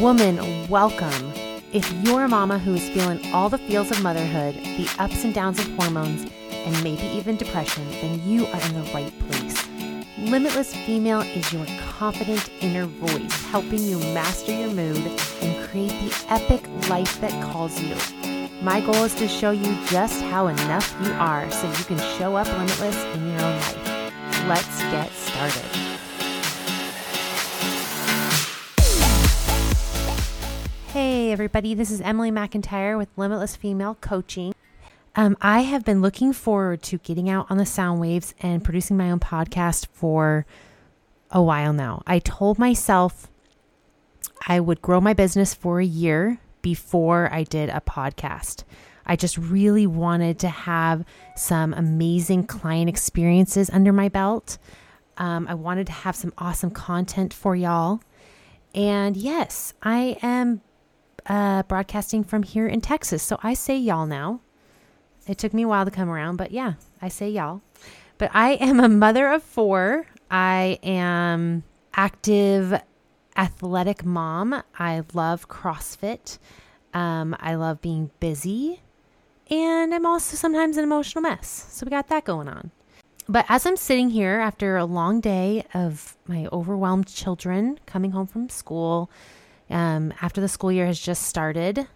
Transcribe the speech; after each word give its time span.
Woman, 0.00 0.68
welcome. 0.68 1.32
If 1.72 1.92
you're 1.92 2.24
a 2.24 2.28
mama 2.28 2.58
who 2.58 2.74
is 2.74 2.88
feeling 2.88 3.20
all 3.32 3.50
the 3.50 3.58
feels 3.58 3.90
of 3.90 4.02
motherhood, 4.02 4.54
the 4.54 4.88
ups 4.98 5.22
and 5.22 5.34
downs 5.34 5.58
of 5.58 5.68
hormones, 5.74 6.30
and 6.50 6.82
maybe 6.82 7.02
even 7.08 7.36
depression, 7.36 7.86
then 8.00 8.26
you 8.26 8.46
are 8.46 8.60
in 8.62 8.74
the 8.74 8.90
right 8.94 9.12
place. 9.28 9.68
Limitless 10.18 10.74
Female 10.74 11.20
is 11.20 11.52
your 11.52 11.66
confident 11.90 12.48
inner 12.60 12.86
voice, 12.86 13.44
helping 13.50 13.82
you 13.82 13.98
master 14.14 14.52
your 14.52 14.70
mood 14.70 15.06
and 15.42 15.68
create 15.68 15.90
the 15.90 16.24
epic 16.30 16.66
life 16.88 17.20
that 17.20 17.52
calls 17.52 17.78
you. 17.80 17.94
My 18.62 18.80
goal 18.80 19.04
is 19.04 19.14
to 19.16 19.28
show 19.28 19.50
you 19.50 19.76
just 19.86 20.22
how 20.22 20.46
enough 20.46 20.96
you 21.02 21.12
are 21.12 21.50
so 21.50 21.68
you 21.68 21.84
can 21.84 21.98
show 22.18 22.34
up 22.34 22.46
limitless 22.46 22.96
in 23.14 23.30
your 23.30 23.40
own 23.40 23.56
life. 23.56 24.48
Let's 24.48 24.80
get 24.84 25.10
started. 25.10 25.91
Hey, 31.04 31.32
everybody, 31.32 31.74
this 31.74 31.90
is 31.90 32.00
Emily 32.00 32.30
McIntyre 32.30 32.96
with 32.96 33.08
Limitless 33.16 33.56
Female 33.56 33.96
Coaching. 33.96 34.54
Um, 35.16 35.36
I 35.42 35.62
have 35.62 35.84
been 35.84 36.00
looking 36.00 36.32
forward 36.32 36.80
to 36.84 36.98
getting 36.98 37.28
out 37.28 37.50
on 37.50 37.56
the 37.56 37.66
sound 37.66 38.00
waves 38.00 38.34
and 38.38 38.62
producing 38.62 38.96
my 38.96 39.10
own 39.10 39.18
podcast 39.18 39.88
for 39.92 40.46
a 41.32 41.42
while 41.42 41.72
now. 41.72 42.04
I 42.06 42.20
told 42.20 42.56
myself 42.56 43.28
I 44.46 44.60
would 44.60 44.80
grow 44.80 45.00
my 45.00 45.12
business 45.12 45.54
for 45.54 45.80
a 45.80 45.84
year 45.84 46.38
before 46.62 47.28
I 47.32 47.42
did 47.42 47.68
a 47.68 47.80
podcast. 47.80 48.62
I 49.04 49.16
just 49.16 49.36
really 49.36 49.88
wanted 49.88 50.38
to 50.38 50.48
have 50.48 51.04
some 51.34 51.74
amazing 51.74 52.46
client 52.46 52.88
experiences 52.88 53.70
under 53.70 53.92
my 53.92 54.08
belt. 54.08 54.56
Um, 55.16 55.48
I 55.48 55.54
wanted 55.54 55.88
to 55.88 55.92
have 55.92 56.14
some 56.14 56.32
awesome 56.38 56.70
content 56.70 57.34
for 57.34 57.56
y'all. 57.56 58.02
And 58.72 59.16
yes, 59.16 59.74
I 59.82 60.16
am 60.22 60.62
uh, 61.26 61.62
broadcasting 61.64 62.24
from 62.24 62.42
here 62.42 62.66
in 62.66 62.80
Texas. 62.80 63.22
So 63.22 63.38
I 63.42 63.54
say 63.54 63.76
y'all 63.76 64.06
now. 64.06 64.40
It 65.26 65.38
took 65.38 65.54
me 65.54 65.62
a 65.62 65.68
while 65.68 65.84
to 65.84 65.90
come 65.90 66.10
around, 66.10 66.36
but 66.36 66.50
yeah, 66.50 66.74
I 67.00 67.08
say 67.08 67.30
y'all. 67.30 67.62
But 68.18 68.30
I 68.34 68.52
am 68.54 68.80
a 68.80 68.88
mother 68.88 69.28
of 69.28 69.42
four. 69.42 70.06
I 70.30 70.78
am 70.82 71.62
active 71.94 72.80
athletic 73.36 74.04
mom. 74.04 74.62
I 74.78 75.02
love 75.12 75.48
CrossFit. 75.48 76.38
Um, 76.94 77.36
I 77.38 77.54
love 77.54 77.80
being 77.80 78.10
busy. 78.20 78.80
And 79.50 79.94
I'm 79.94 80.06
also 80.06 80.36
sometimes 80.36 80.76
an 80.76 80.84
emotional 80.84 81.22
mess. 81.22 81.66
So 81.70 81.84
we 81.84 81.90
got 81.90 82.08
that 82.08 82.24
going 82.24 82.48
on. 82.48 82.70
But 83.28 83.46
as 83.48 83.66
I'm 83.66 83.76
sitting 83.76 84.10
here 84.10 84.40
after 84.40 84.76
a 84.76 84.84
long 84.84 85.20
day 85.20 85.64
of 85.74 86.16
my 86.26 86.48
overwhelmed 86.52 87.06
children 87.06 87.78
coming 87.86 88.10
home 88.10 88.26
from 88.26 88.48
school, 88.48 89.10
um, 89.70 90.12
after 90.20 90.40
the 90.40 90.48
school 90.48 90.72
year 90.72 90.86
has 90.86 91.00
just 91.00 91.22
started, 91.24 91.86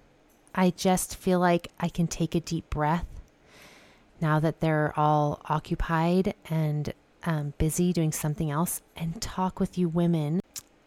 I 0.55 0.70
just 0.70 1.17
feel 1.17 1.39
like 1.39 1.70
I 1.78 1.89
can 1.89 2.06
take 2.06 2.34
a 2.34 2.41
deep 2.41 2.70
breath 2.70 3.06
now 4.20 4.41
that 4.41 4.61
they're 4.61 4.95
all 4.97 5.41
occupied 5.47 6.34
and 6.48 6.92
um, 7.25 7.53
busy 7.58 7.92
doing 7.92 8.12
something 8.12 8.50
else 8.50 8.81
and 8.97 9.20
talk 9.20 9.61
with 9.61 9.77
you 9.77 9.89
women 9.89 10.41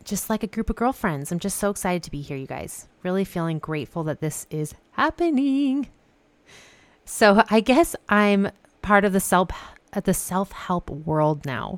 just 0.04 0.30
like 0.30 0.42
a 0.42 0.48
group 0.48 0.70
of 0.70 0.76
girlfriends. 0.76 1.32
I'm 1.32 1.40
just 1.40 1.58
so 1.58 1.70
excited 1.70 2.02
to 2.04 2.12
be 2.12 2.22
here, 2.22 2.38
you 2.38 2.48
guys. 2.48 2.88
Really 3.04 3.24
feeling 3.24 3.60
grateful 3.60 4.04
that 4.06 4.22
this 4.22 4.48
is 4.50 4.74
happening. 4.94 5.88
So 7.06 7.44
I 7.50 7.60
guess 7.60 7.96
I'm 8.08 8.50
part 8.82 9.06
of 9.06 9.14
the 9.14 9.20
self 9.20 9.50
the 10.04 10.14
self-help 10.14 10.90
world 10.90 11.46
now, 11.46 11.78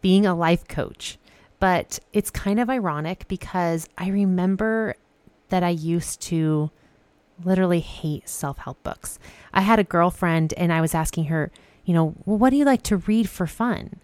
being 0.00 0.24
a 0.24 0.34
life 0.34 0.66
coach. 0.68 1.18
But 1.60 1.98
it's 2.12 2.30
kind 2.30 2.60
of 2.60 2.70
ironic 2.70 3.26
because 3.28 3.88
I 3.98 4.08
remember 4.08 4.94
that 5.48 5.62
I 5.62 5.70
used 5.70 6.20
to 6.22 6.70
literally 7.44 7.80
hate 7.80 8.28
self 8.28 8.58
help 8.58 8.82
books. 8.82 9.18
I 9.52 9.62
had 9.62 9.78
a 9.78 9.84
girlfriend 9.84 10.54
and 10.54 10.72
I 10.72 10.80
was 10.80 10.94
asking 10.94 11.24
her, 11.26 11.50
you 11.84 11.94
know, 11.94 12.14
well, 12.24 12.38
what 12.38 12.50
do 12.50 12.56
you 12.56 12.64
like 12.64 12.82
to 12.84 12.98
read 12.98 13.28
for 13.28 13.46
fun? 13.46 14.00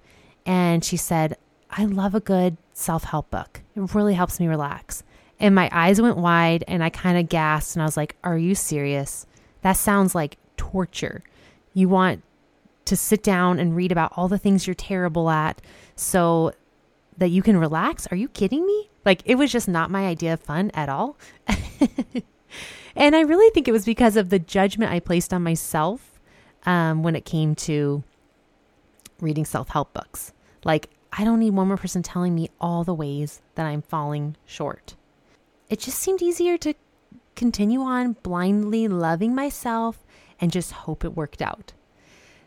And 0.46 0.84
she 0.84 0.96
said, 0.96 1.36
I 1.70 1.84
love 1.84 2.14
a 2.14 2.20
good 2.20 2.56
self 2.72 3.04
help 3.04 3.30
book. 3.30 3.62
It 3.74 3.94
really 3.94 4.14
helps 4.14 4.40
me 4.40 4.46
relax. 4.46 5.02
And 5.40 5.54
my 5.54 5.68
eyes 5.72 6.00
went 6.00 6.16
wide 6.16 6.64
and 6.68 6.82
I 6.82 6.90
kind 6.90 7.18
of 7.18 7.28
gasped 7.28 7.76
and 7.76 7.82
I 7.82 7.86
was 7.86 7.96
like, 7.96 8.16
Are 8.24 8.38
you 8.38 8.54
serious? 8.54 9.26
That 9.62 9.72
sounds 9.72 10.14
like 10.14 10.38
torture. 10.56 11.22
You 11.72 11.88
want 11.88 12.22
to 12.84 12.96
sit 12.96 13.22
down 13.22 13.58
and 13.58 13.74
read 13.74 13.90
about 13.90 14.12
all 14.16 14.28
the 14.28 14.38
things 14.38 14.66
you're 14.66 14.74
terrible 14.74 15.30
at 15.30 15.60
so 15.96 16.52
that 17.18 17.28
you 17.28 17.42
can 17.42 17.56
relax? 17.56 18.06
Are 18.08 18.16
you 18.16 18.28
kidding 18.28 18.66
me? 18.66 18.90
Like, 19.04 19.22
it 19.24 19.36
was 19.36 19.52
just 19.52 19.68
not 19.68 19.90
my 19.90 20.06
idea 20.06 20.32
of 20.32 20.40
fun 20.40 20.70
at 20.74 20.88
all. 20.88 21.16
And 22.96 23.16
I 23.16 23.20
really 23.20 23.50
think 23.50 23.66
it 23.66 23.72
was 23.72 23.84
because 23.84 24.16
of 24.16 24.30
the 24.30 24.38
judgment 24.38 24.92
I 24.92 25.00
placed 25.00 25.32
on 25.34 25.42
myself 25.42 26.20
um, 26.64 27.02
when 27.02 27.16
it 27.16 27.24
came 27.24 27.54
to 27.56 28.04
reading 29.20 29.44
self 29.44 29.68
help 29.70 29.92
books. 29.92 30.32
Like, 30.64 30.90
I 31.12 31.24
don't 31.24 31.40
need 31.40 31.50
one 31.50 31.68
more 31.68 31.76
person 31.76 32.02
telling 32.02 32.34
me 32.34 32.50
all 32.60 32.84
the 32.84 32.94
ways 32.94 33.40
that 33.56 33.66
I'm 33.66 33.82
falling 33.82 34.36
short. 34.46 34.94
It 35.68 35.80
just 35.80 35.98
seemed 35.98 36.22
easier 36.22 36.56
to 36.58 36.74
continue 37.34 37.80
on 37.80 38.16
blindly 38.22 38.86
loving 38.86 39.34
myself 39.34 40.04
and 40.40 40.52
just 40.52 40.72
hope 40.72 41.04
it 41.04 41.16
worked 41.16 41.42
out. 41.42 41.72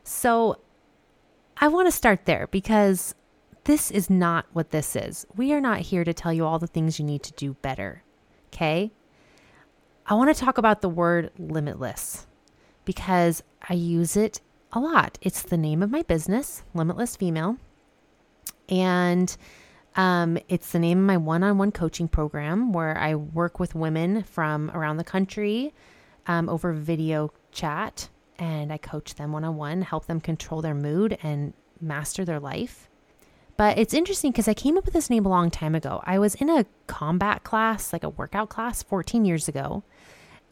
So, 0.03 0.59
I 1.57 1.67
want 1.67 1.87
to 1.87 1.91
start 1.91 2.25
there 2.25 2.47
because 2.47 3.15
this 3.67 3.91
is 3.91 4.09
not 4.09 4.45
what 4.53 4.71
this 4.71 4.95
is. 4.95 5.27
We 5.35 5.51
are 5.51 5.59
not 5.59 5.81
here 5.81 6.05
to 6.05 6.13
tell 6.13 6.31
you 6.31 6.45
all 6.45 6.57
the 6.57 6.67
things 6.67 6.99
you 6.99 7.05
need 7.05 7.21
to 7.23 7.33
do 7.33 7.53
better. 7.55 8.01
Okay? 8.47 8.91
I 10.05 10.13
want 10.13 10.33
to 10.33 10.41
talk 10.41 10.57
about 10.57 10.81
the 10.81 10.87
word 10.87 11.31
limitless 11.37 12.27
because 12.85 13.43
I 13.67 13.73
use 13.73 14.15
it 14.15 14.39
a 14.71 14.79
lot. 14.79 15.17
It's 15.21 15.41
the 15.41 15.57
name 15.57 15.83
of 15.83 15.91
my 15.91 16.01
business, 16.03 16.63
Limitless 16.73 17.17
Female. 17.17 17.57
And 18.69 19.35
um, 19.97 20.37
it's 20.47 20.71
the 20.71 20.79
name 20.79 20.99
of 20.99 21.05
my 21.05 21.17
one 21.17 21.43
on 21.43 21.57
one 21.57 21.73
coaching 21.73 22.07
program 22.07 22.71
where 22.71 22.97
I 22.97 23.15
work 23.15 23.59
with 23.59 23.75
women 23.75 24.23
from 24.23 24.71
around 24.71 24.95
the 24.95 25.03
country 25.03 25.73
um, 26.25 26.47
over 26.47 26.71
video 26.71 27.33
chat 27.51 28.07
and 28.39 28.71
I 28.71 28.77
coach 28.77 29.15
them 29.15 29.33
one 29.33 29.43
on 29.43 29.57
one, 29.57 29.81
help 29.81 30.05
them 30.05 30.21
control 30.21 30.61
their 30.61 30.73
mood 30.73 31.17
and 31.21 31.51
master 31.81 32.23
their 32.23 32.39
life. 32.39 32.87
But 33.57 33.79
it's 33.79 33.93
interesting 33.95 34.31
because 34.31 34.47
I 34.47 34.53
came 34.53 34.77
up 34.77 34.85
with 34.85 34.93
this 34.93 35.09
name 35.09 35.25
a 35.25 35.29
long 35.29 35.49
time 35.49 35.73
ago. 35.73 36.01
I 36.05 36.19
was 36.19 36.35
in 36.35 36.47
a 36.49 36.65
combat 36.85 37.43
class, 37.43 37.91
like 37.91 38.03
a 38.03 38.09
workout 38.09 38.49
class, 38.49 38.83
14 38.83 39.25
years 39.25 39.47
ago. 39.47 39.83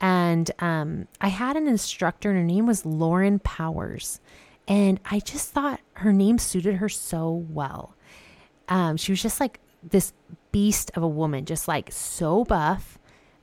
And 0.02 0.50
um, 0.60 1.08
I 1.22 1.28
had 1.28 1.56
an 1.56 1.68
instructor, 1.68 2.32
and 2.32 2.40
her 2.40 2.44
name 2.44 2.66
was 2.66 2.86
Lauren 2.86 3.40
Powers. 3.40 4.20
And 4.68 5.00
I 5.06 5.20
just 5.20 5.52
thought 5.52 5.80
her 5.94 6.12
name 6.12 6.40
suited 6.40 6.76
her 6.78 6.90
so 6.90 7.46
well. 7.50 7.96
Um, 8.68 8.98
she 8.98 9.12
was 9.12 9.22
just 9.22 9.40
like 9.40 9.60
this 9.84 10.12
beast 10.52 10.92
of 10.96 11.04
a 11.04 11.08
woman, 11.08 11.46
just 11.46 11.68
like 11.68 11.92
so 11.92 12.44
buff. 12.44 12.98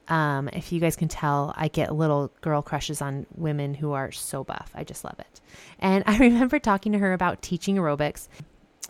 Um, 0.08 0.48
if 0.52 0.72
you 0.72 0.80
guys 0.80 0.96
can 0.96 1.06
tell, 1.06 1.54
I 1.56 1.68
get 1.68 1.94
little 1.94 2.32
girl 2.40 2.60
crushes 2.60 3.00
on 3.00 3.26
women 3.36 3.74
who 3.74 3.92
are 3.92 4.10
so 4.10 4.42
buff. 4.42 4.72
I 4.74 4.82
just 4.82 5.04
love 5.04 5.20
it. 5.20 5.40
And 5.78 6.02
I 6.08 6.18
remember 6.18 6.58
talking 6.58 6.90
to 6.92 6.98
her 6.98 7.12
about 7.12 7.42
teaching 7.42 7.76
aerobics 7.76 8.26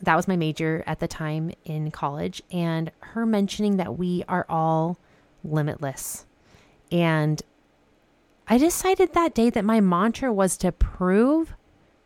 that 0.03 0.17
was 0.17 0.29
my 0.29 0.37
major 0.37 0.83
at 0.87 0.99
the 0.99 1.09
time 1.09 1.53
in 1.65 1.91
college, 1.91 2.43
and 2.51 2.91
her 3.01 3.25
mentioning 3.25 3.77
that 3.77 3.99
we 3.99 4.25
are 4.29 4.45
all 4.49 4.99
limitless. 5.45 6.27
And 6.91 7.41
I 8.49 8.59
decided 8.59 9.15
that 9.15 9.35
day 9.35 9.49
that 9.51 9.65
my 9.65 9.81
mantra 9.81 10.33
was 10.33 10.57
to 10.59 10.73
prove 10.73 11.55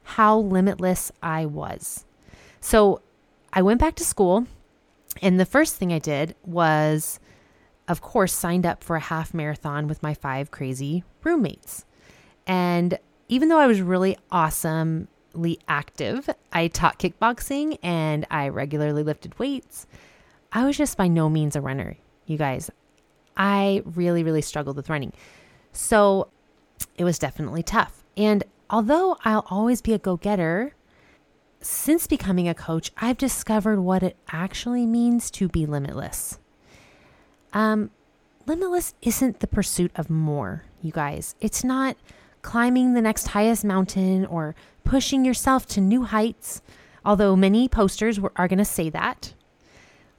how 0.02 0.38
limitless 0.38 1.10
I 1.22 1.46
was. 1.46 2.04
So 2.60 3.00
I 3.52 3.62
went 3.62 3.80
back 3.80 3.94
to 3.96 4.04
school, 4.04 4.46
and 5.22 5.40
the 5.40 5.46
first 5.46 5.76
thing 5.76 5.92
I 5.92 5.98
did 5.98 6.36
was, 6.44 7.18
of 7.88 8.03
course, 8.03 8.34
signed 8.34 8.66
up 8.66 8.84
for 8.84 8.97
a 8.97 9.00
half 9.00 9.32
marathon 9.32 9.88
with 9.88 10.03
my 10.03 10.12
five 10.12 10.50
crazy 10.50 11.03
roommates. 11.24 11.86
And 12.47 12.98
even 13.28 13.48
though 13.48 13.59
I 13.59 13.66
was 13.66 13.80
really 13.80 14.16
awesome 14.30 15.09
active. 15.68 16.28
I 16.53 16.68
taught 16.68 16.98
kickboxing 16.98 17.78
and 17.83 18.27
I 18.30 18.48
regularly 18.48 19.03
lifted 19.03 19.38
weights. 19.38 19.86
I 20.53 20.65
was 20.65 20.77
just 20.77 20.97
by 20.97 21.09
no 21.09 21.28
means 21.28 21.56
a 21.56 21.60
runner, 21.60 21.97
you 22.27 22.38
guys. 22.38 22.71
I 23.36 23.83
really, 23.84 24.22
really 24.22 24.42
struggled 24.42 24.77
with 24.77 24.88
running. 24.88 25.12
So 25.72 26.28
it 26.97 27.04
was 27.04 27.18
definitely 27.18 27.62
tough. 27.62 28.04
And 28.16 28.44
although 28.71 29.16
I'll 29.24 29.47
always 29.50 29.83
be 29.83 29.92
a 29.92 29.98
go 29.98 30.16
getter, 30.16 30.74
since 31.60 32.06
becoming 32.06 32.48
a 32.48 32.54
coach, 32.54 32.92
I've 32.97 33.18
discovered 33.18 33.80
what 33.80 34.03
it 34.03 34.16
actually 34.28 34.86
means 34.86 35.30
to 35.33 35.48
be 35.48 35.66
limitless. 35.66 36.38
Um, 37.53 37.91
limitless 38.47 38.94
isn't 39.03 39.41
the 39.41 39.47
pursuit 39.47 39.91
of 39.97 40.09
more, 40.09 40.65
you 40.80 40.92
guys. 40.92 41.34
It's 41.41 41.65
not 41.65 41.97
climbing 42.47 42.95
the 42.95 43.03
next 43.03 43.27
highest 43.28 43.65
mountain 43.65 44.25
or 44.25 44.54
pushing 44.84 45.25
yourself 45.25 45.66
to 45.66 45.81
new 45.81 46.04
heights, 46.04 46.63
although 47.04 47.34
many 47.34 47.66
posters 47.66 48.21
are 48.37 48.47
going 48.47 48.57
to 48.57 48.65
say 48.65 48.89
that. 48.89 49.34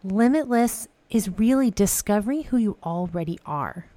Limitless 0.03 0.89
is 1.09 1.39
really 1.39 1.71
discovering 1.71 2.43
who 2.43 2.57
you 2.57 2.77
already 2.83 3.39
are. 3.45 3.87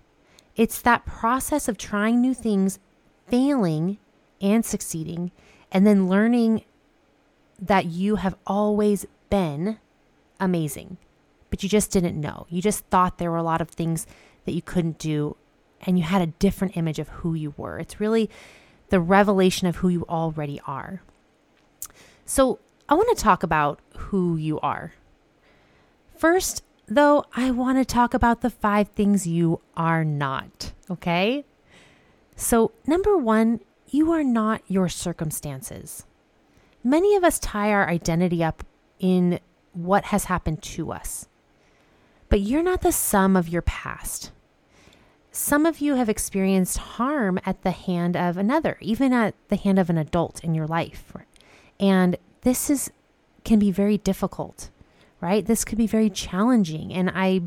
It's 0.54 0.80
that 0.82 1.04
process 1.04 1.66
of 1.66 1.76
trying 1.76 2.20
new 2.20 2.32
things, 2.32 2.78
failing 3.26 3.98
and 4.40 4.64
succeeding, 4.64 5.32
and 5.72 5.84
then 5.84 6.08
learning 6.08 6.62
that 7.60 7.86
you 7.86 8.16
have 8.16 8.36
always 8.46 9.06
been 9.28 9.78
amazing, 10.38 10.98
but 11.50 11.64
you 11.64 11.68
just 11.68 11.90
didn't 11.90 12.20
know. 12.20 12.46
You 12.48 12.62
just 12.62 12.84
thought 12.86 13.18
there 13.18 13.32
were 13.32 13.38
a 13.38 13.42
lot 13.42 13.60
of 13.60 13.70
things 13.70 14.06
that 14.44 14.52
you 14.52 14.62
couldn't 14.62 14.98
do, 14.98 15.36
and 15.82 15.98
you 15.98 16.04
had 16.04 16.22
a 16.22 16.26
different 16.26 16.76
image 16.76 16.98
of 16.98 17.08
who 17.08 17.34
you 17.34 17.54
were. 17.56 17.78
It's 17.78 18.00
really 18.00 18.30
the 18.90 19.00
revelation 19.00 19.66
of 19.66 19.76
who 19.76 19.88
you 19.88 20.04
already 20.08 20.60
are. 20.66 21.02
So, 22.24 22.58
I 22.88 22.94
want 22.94 23.16
to 23.16 23.22
talk 23.22 23.42
about 23.42 23.78
who 23.96 24.36
you 24.36 24.58
are. 24.60 24.92
First, 26.16 26.64
though, 26.88 27.24
I 27.34 27.52
want 27.52 27.78
to 27.78 27.84
talk 27.84 28.14
about 28.14 28.40
the 28.40 28.50
five 28.50 28.88
things 28.88 29.26
you 29.26 29.60
are 29.76 30.04
not, 30.04 30.72
okay? 30.90 31.44
So, 32.34 32.72
number 32.86 33.16
one, 33.16 33.60
you 33.88 34.12
are 34.12 34.24
not 34.24 34.62
your 34.66 34.88
circumstances. 34.88 36.04
Many 36.82 37.14
of 37.14 37.24
us 37.24 37.38
tie 37.38 37.70
our 37.70 37.88
identity 37.88 38.42
up 38.42 38.64
in 38.98 39.40
what 39.72 40.06
has 40.06 40.24
happened 40.24 40.62
to 40.62 40.92
us, 40.92 41.28
but 42.28 42.40
you're 42.40 42.62
not 42.62 42.82
the 42.82 42.92
sum 42.92 43.36
of 43.36 43.48
your 43.48 43.62
past. 43.62 44.32
Some 45.40 45.64
of 45.64 45.80
you 45.80 45.94
have 45.94 46.10
experienced 46.10 46.76
harm 46.76 47.40
at 47.46 47.62
the 47.62 47.70
hand 47.70 48.14
of 48.14 48.36
another, 48.36 48.76
even 48.82 49.14
at 49.14 49.34
the 49.48 49.56
hand 49.56 49.78
of 49.78 49.88
an 49.88 49.96
adult 49.96 50.44
in 50.44 50.54
your 50.54 50.66
life. 50.66 51.14
And 51.80 52.18
this 52.42 52.68
is 52.68 52.92
can 53.42 53.58
be 53.58 53.70
very 53.70 53.96
difficult, 53.96 54.68
right? 55.18 55.46
This 55.46 55.64
could 55.64 55.78
be 55.78 55.86
very 55.86 56.10
challenging 56.10 56.92
and 56.92 57.10
I 57.14 57.40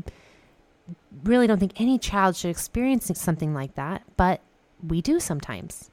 really 1.22 1.46
don't 1.46 1.60
think 1.60 1.80
any 1.80 1.96
child 1.96 2.34
should 2.34 2.50
experience 2.50 3.12
something 3.14 3.54
like 3.54 3.76
that, 3.76 4.02
but 4.16 4.40
we 4.84 5.00
do 5.00 5.20
sometimes. 5.20 5.88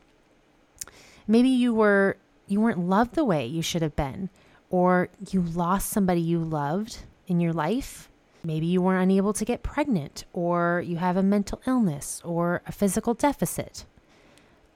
Maybe 1.27 1.49
you 1.49 1.71
were 1.71 2.17
you 2.47 2.59
weren't 2.61 2.79
loved 2.79 3.13
the 3.13 3.23
way 3.23 3.45
you 3.45 3.61
should 3.61 3.83
have 3.83 3.95
been 3.95 4.31
or 4.71 5.09
you 5.29 5.43
lost 5.43 5.91
somebody 5.91 6.19
you 6.19 6.39
loved 6.39 7.03
in 7.27 7.39
your 7.39 7.53
life 7.53 8.09
Maybe 8.43 8.65
you 8.65 8.81
weren't 8.81 9.03
unable 9.03 9.33
to 9.33 9.45
get 9.45 9.63
pregnant, 9.63 10.25
or 10.33 10.83
you 10.85 10.97
have 10.97 11.17
a 11.17 11.23
mental 11.23 11.61
illness, 11.67 12.21
or 12.25 12.61
a 12.65 12.71
physical 12.71 13.13
deficit. 13.13 13.85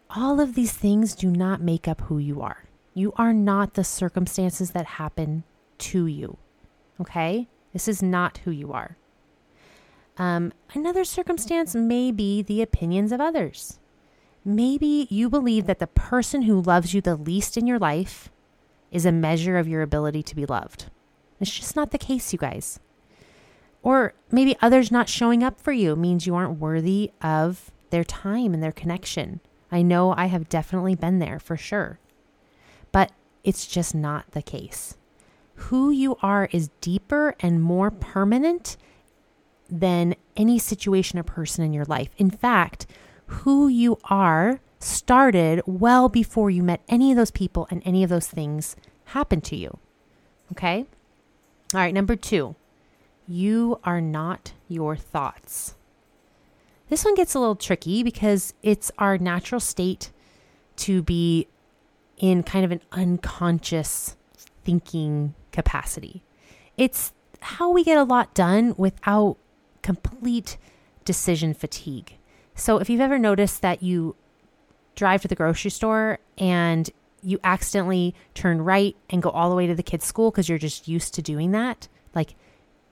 All 0.10 0.40
of 0.40 0.56
these 0.56 0.74
things 0.74 1.16
do 1.16 1.30
not 1.30 1.62
make 1.62 1.88
up 1.88 2.02
who 2.02 2.20
you 2.20 2.42
are. 2.42 2.66
You 2.94 3.14
are 3.18 3.34
not 3.34 3.74
the 3.74 3.84
circumstances 3.84 4.72
that 4.72 4.86
happen 4.86 5.44
to 5.80 6.06
you. 6.06 6.38
Okay? 7.02 7.48
This 7.74 7.88
is 7.88 8.02
not 8.02 8.38
who 8.40 8.52
you 8.52 8.72
are. 8.72 8.98
Um, 10.18 10.54
another 10.74 11.04
circumstance 11.04 11.76
may 11.76 12.12
be 12.12 12.42
the 12.42 12.62
opinions 12.62 13.12
of 13.12 13.20
others. 13.20 13.80
Maybe 14.46 15.08
you 15.10 15.30
believe 15.30 15.66
that 15.66 15.80
the 15.80 15.88
person 15.88 16.44
who 16.44 16.62
loves 16.62 16.94
you 16.94 17.02
the 17.02 17.16
least 17.16 17.58
in 17.58 17.68
your 17.68 17.80
life 17.80 18.30
is 18.92 19.06
a 19.06 19.12
measure 19.12 19.58
of 19.58 19.68
your 19.68 19.82
ability 19.82 20.24
to 20.24 20.36
be 20.36 20.46
loved. 20.46 20.86
It's 21.42 21.52
just 21.52 21.76
not 21.76 21.92
the 21.92 21.98
case, 21.98 22.32
you 22.32 22.40
guys. 22.40 22.80
Or 23.86 24.16
maybe 24.32 24.58
others 24.64 24.92
not 24.92 25.08
showing 25.08 25.44
up 25.44 25.62
for 25.62 25.72
you 25.72 25.96
means 25.96 26.26
you 26.26 26.34
aren't 26.34 26.60
worthy 26.60 27.12
of 27.22 27.72
their 27.92 28.04
time 28.04 28.56
and 28.56 28.64
their 28.64 28.72
connection. 28.72 29.42
I 29.72 29.84
know 29.84 30.12
I 30.18 30.26
have 30.26 30.50
definitely 30.50 30.96
been 30.96 31.20
there 31.20 31.38
for 31.38 31.56
sure. 31.56 32.00
But 32.92 33.12
it's 33.44 33.68
just 33.68 33.94
not 33.94 34.32
the 34.32 34.42
case. 34.42 34.98
Who 35.70 35.92
you 35.92 36.18
are 36.24 36.50
is 36.52 36.72
deeper 36.82 37.36
and 37.40 37.62
more 37.62 37.92
permanent 37.92 38.76
than 39.70 40.16
any 40.36 40.58
situation 40.58 41.20
or 41.20 41.24
person 41.24 41.64
in 41.64 41.72
your 41.72 41.86
life. 41.86 42.10
In 42.18 42.32
fact, 42.32 42.88
who 43.28 43.68
you 43.68 44.00
are 44.06 44.62
started 44.80 45.62
well 45.68 46.10
before 46.10 46.50
you 46.50 46.64
met 46.64 46.82
any 46.90 47.12
of 47.12 47.18
those 47.18 47.32
people 47.32 47.68
and 47.70 47.84
any 47.86 48.04
of 48.04 48.10
those 48.10 48.28
things 48.28 48.76
happened 49.06 49.44
to 49.44 49.56
you. 49.56 49.78
Okay? 50.54 50.88
All 51.72 51.82
right, 51.82 51.94
number 51.94 52.16
two, 52.16 52.56
you 53.28 53.80
are 53.84 54.02
not 54.02 54.54
your 54.68 54.96
thoughts. 54.96 55.76
This 56.90 57.04
one 57.04 57.16
gets 57.16 57.34
a 57.34 57.40
little 57.40 57.56
tricky 57.56 58.04
because 58.04 58.54
it's 58.62 58.92
our 58.98 59.18
natural 59.18 59.60
state 59.60 60.12
to 60.78 61.02
be 61.02 61.48
in 62.18 62.44
kind 62.44 62.64
of 62.64 62.72
an 62.72 62.82
unconscious 62.92 64.16
thinking 64.64 65.34
capacity. 65.52 66.24
It's 66.78 67.12
how 67.42 67.72
we 67.72 67.84
get 67.84 67.98
a 67.98 68.04
lot 68.04 68.34
done 68.34 68.76
without 68.78 69.38
complete 69.82 70.58
decision 71.06 71.54
fatigue. 71.54 72.18
So, 72.56 72.78
if 72.78 72.90
you've 72.90 73.02
ever 73.02 73.20
noticed 73.20 73.62
that 73.62 73.84
you 73.84 74.16
drive 74.96 75.22
to 75.24 75.28
the 75.28 75.36
grocery 75.36 75.72
store 75.72 76.20
and 76.38 76.90
you 77.22 77.40
accidentally 77.44 78.16
turn 78.34 78.62
right 78.62 78.96
and 79.10 79.22
go 79.22 79.30
all 79.30 79.50
the 79.50 79.56
way 79.56 79.68
to 79.68 79.76
the 79.76 79.84
kids' 79.84 80.06
school 80.06 80.32
because 80.32 80.48
you're 80.48 80.58
just 80.58 80.88
used 80.88 81.14
to 81.16 81.22
doing 81.22 81.52
that, 81.52 81.88
like 82.14 82.36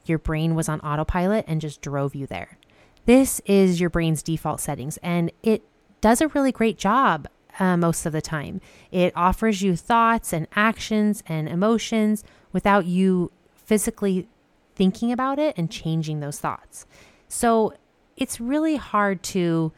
your 0.06 0.18
brain 0.18 0.56
was 0.56 0.70
on 0.70 0.80
autopilot 0.82 1.46
and 1.48 1.62
just 1.62 1.82
drove 1.82 2.16
you 2.16 2.28
there. 2.28 2.58
This 3.06 3.42
is 3.46 3.80
your 3.80 3.90
brain's 3.90 4.24
default 4.24 4.62
settings, 4.62 4.98
and 4.98 5.32
it 5.42 5.64
does 6.02 6.22
a 6.22 6.30
really 6.30 6.52
great 6.52 6.78
job 6.78 7.28
uh, 7.60 7.78
most 7.78 8.06
of 8.06 8.14
the 8.14 8.22
time. 8.22 8.62
It 8.92 9.14
offers 9.16 9.62
you 9.62 9.76
thoughts 9.76 10.34
and 10.34 10.48
actions 10.56 11.24
and 11.28 11.48
emotions 11.48 12.24
without 12.52 12.86
you 12.86 13.32
physically 13.56 14.28
thinking 14.76 15.12
about 15.12 15.40
it 15.40 15.58
and 15.58 15.70
changing 15.70 16.20
those 16.20 16.40
thoughts. 16.40 16.86
So 17.28 17.74
it's 18.18 18.40
really 18.40 18.76
hard 18.76 19.24
to 19.24 19.72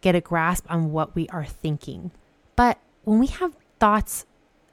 get 0.00 0.14
a 0.14 0.20
grasp 0.20 0.64
on 0.68 0.92
what 0.92 1.14
we 1.14 1.28
are 1.28 1.44
thinking. 1.44 2.10
But 2.56 2.78
when 3.04 3.18
we 3.18 3.26
have 3.26 3.54
thoughts 3.78 4.26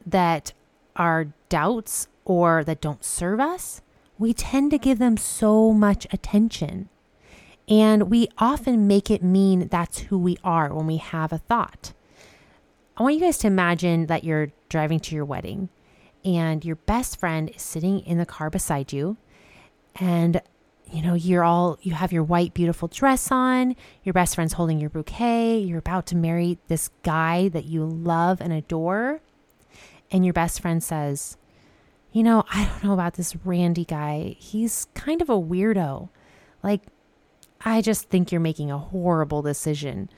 that 0.06 0.54
are 0.96 1.28
doubts 1.50 2.08
or 2.26 2.64
that 2.64 2.82
don't 2.82 3.04
serve 3.04 3.40
us, 3.40 3.82
we 4.18 4.34
tend 4.34 4.72
to 4.72 4.78
give 4.78 5.00
them 5.00 5.18
so 5.18 5.72
much 5.72 6.08
attention. 6.12 6.90
And 7.68 8.10
we 8.10 8.28
often 8.38 8.88
make 8.88 9.10
it 9.10 9.24
mean 9.24 9.68
that's 9.68 10.00
who 10.00 10.18
we 10.18 10.38
are 10.44 10.74
when 10.74 10.88
we 10.88 10.98
have 10.98 11.34
a 11.34 11.40
thought. 11.40 11.94
I 12.98 13.04
want 13.04 13.16
you 13.16 13.22
guys 13.22 13.38
to 13.40 13.48
imagine 13.48 14.06
that 14.06 14.24
you're 14.24 14.52
driving 14.70 15.00
to 15.02 15.16
your 15.16 15.26
wedding 15.26 15.70
and 16.24 16.64
your 16.64 16.78
best 16.78 17.20
friend 17.20 17.50
is 17.50 17.62
sitting 17.62 18.00
in 18.02 18.18
the 18.18 18.26
car 18.26 18.50
beside 18.50 18.94
you 18.94 19.18
and 19.96 20.42
you 20.92 21.02
know 21.02 21.14
you're 21.14 21.44
all 21.44 21.78
you 21.82 21.94
have 21.94 22.12
your 22.12 22.24
white 22.24 22.54
beautiful 22.54 22.88
dress 22.88 23.32
on 23.32 23.76
your 24.04 24.14
best 24.14 24.36
friend's 24.36 24.54
holding 24.54 24.80
your 24.80 24.90
bouquet 24.90 25.58
you're 25.60 25.80
about 25.80 26.06
to 26.08 26.16
marry 26.16 26.58
this 26.68 26.90
guy 27.04 27.48
that 27.50 27.66
you 27.66 27.86
love 27.86 28.42
and 28.42 28.52
adore 28.52 29.22
and 30.12 30.26
your 30.26 30.34
best 30.34 30.62
friend 30.62 30.84
says 30.84 31.38
you 32.16 32.24
know, 32.24 32.46
I 32.50 32.64
don't 32.64 32.82
know 32.86 32.94
about 32.94 33.16
this 33.16 33.36
Randy 33.44 33.84
guy. 33.84 34.38
He's 34.40 34.88
kind 34.94 35.22
of 35.22 35.30
a 35.30 35.34
weirdo. 35.34 36.08
Like, 36.64 36.84
I 37.60 37.82
just 37.82 38.08
think 38.08 38.32
you're 38.32 38.40
making 38.40 38.72
a 38.72 38.78
horrible 38.78 39.42
decision. 39.42 40.10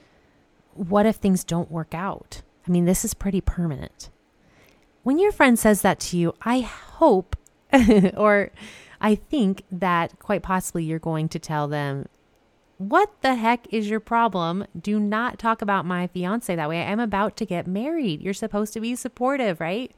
What 0.75 1.08
if 1.08 1.16
things 1.16 1.44
don't 1.44 1.72
work 1.72 1.96
out? 1.96 2.44
I 2.68 2.72
mean, 2.72 2.86
this 2.86 3.04
is 3.04 3.16
pretty 3.16 3.42
permanent. 3.42 4.12
When 5.01 5.18
your 5.18 5.32
friend 5.32 5.58
says 5.58 5.82
that 5.82 6.00
to 6.01 6.20
you, 6.20 6.36
I 6.44 6.60
hope 6.60 7.36
or 8.16 8.51
I 9.01 9.16
think 9.16 9.63
that 9.72 10.20
quite 10.20 10.44
possibly 10.44 10.84
you're 10.84 11.00
going 11.00 11.30
to 11.30 11.39
tell 11.39 11.68
them, 11.68 12.08
What 12.77 13.12
the 13.22 13.34
heck 13.34 13.74
is 13.74 13.89
your 13.89 14.01
problem? 14.01 14.68
Do 14.80 15.00
not 15.00 15.39
talk 15.39 15.63
about 15.63 15.84
my 15.84 16.06
fiance 16.06 16.56
that 16.56 16.70
way. 16.70 16.84
I'm 16.84 17.00
about 17.00 17.36
to 17.38 17.46
get 17.48 17.66
married. 17.66 18.22
You're 18.22 18.36
supposed 18.36 18.74
to 18.74 18.82
be 18.82 18.96
supportive, 18.96 19.60
right? 19.60 19.92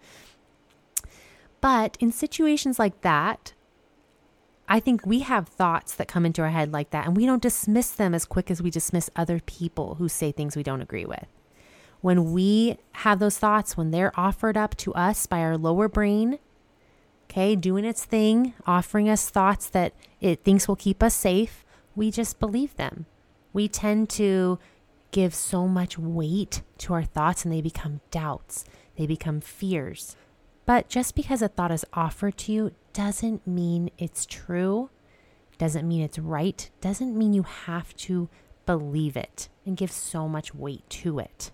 But 1.62 1.98
in 2.00 2.12
situations 2.12 2.80
like 2.80 3.01
that, 3.01 3.54
I 4.68 4.80
think 4.80 5.06
we 5.06 5.22
have 5.22 5.48
thoughts 5.48 5.96
that 5.96 6.08
come 6.08 6.25
into 6.25 6.44
our 6.44 6.50
head 6.50 6.72
like 6.72 6.92
that, 6.92 7.08
and 7.08 7.18
we 7.18 7.25
don't 7.25 7.42
dismiss 7.42 7.89
them 7.89 8.13
as 8.13 8.25
quick 8.25 8.51
as 8.51 8.62
we 8.62 8.70
dismiss 8.70 9.10
other 9.16 9.39
people 9.39 9.96
who 9.96 10.08
say 10.08 10.32
things 10.32 10.56
we 10.56 10.63
don't 10.63 10.82
agree 10.82 11.06
with. 11.06 11.25
When 12.01 12.32
we 12.32 12.78
have 12.94 13.20
those 13.20 13.38
thoughts, 13.38 13.75
when 13.75 13.92
they're 13.92 14.18
offered 14.18 14.56
up 14.56 14.78
to 14.78 14.94
us 14.94 15.25
by 15.25 15.39
our 15.39 15.58
lower 15.58 15.89
brain, 15.89 16.38
okay, 17.25 17.56
doing 17.56 17.84
its 17.84 18.06
thing, 18.06 18.54
offering 18.66 19.10
us 19.10 19.30
thoughts 19.30 19.68
that 19.70 19.94
it 20.22 20.44
thinks 20.44 20.68
will 20.68 20.75
keep 20.75 21.01
us 21.01 21.16
safe, 21.16 21.66
we 21.96 22.12
just 22.12 22.39
believe 22.39 22.75
them. 22.78 23.06
We 23.51 23.68
tend 23.68 24.10
to 24.12 24.60
give 25.12 25.34
so 25.34 25.68
much 25.68 25.98
weight 25.98 26.62
to 26.78 26.94
our 26.94 27.04
thoughts 27.04 27.44
and 27.44 27.54
they 27.54 27.62
become 27.62 28.01
doubts, 28.12 28.66
they 28.98 29.08
become 29.08 29.42
fears. 29.42 30.16
But 30.70 30.88
just 30.88 31.16
because 31.16 31.42
a 31.42 31.48
thought 31.48 31.72
is 31.72 31.84
offered 31.94 32.38
to 32.38 32.52
you 32.52 32.72
doesn't 32.94 33.48
mean 33.48 33.90
it's 33.98 34.28
true, 34.28 34.92
doesn't 35.58 35.88
mean 35.88 36.04
it's 36.04 36.20
right, 36.20 36.70
doesn't 36.80 37.18
mean 37.18 37.34
you 37.34 37.42
have 37.42 37.96
to 37.96 38.30
believe 38.68 39.18
it 39.18 39.50
and 39.66 39.76
give 39.76 39.92
so 39.92 40.28
much 40.28 40.54
weight 40.54 40.88
to 40.92 41.18
it. 41.18 41.50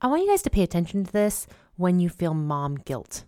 I 0.00 0.06
want 0.06 0.22
you 0.22 0.30
guys 0.30 0.40
to 0.44 0.50
pay 0.50 0.62
attention 0.62 1.04
to 1.04 1.12
this 1.12 1.46
when 1.76 2.00
you 2.00 2.08
feel 2.08 2.32
mom 2.32 2.76
guilt. 2.76 3.24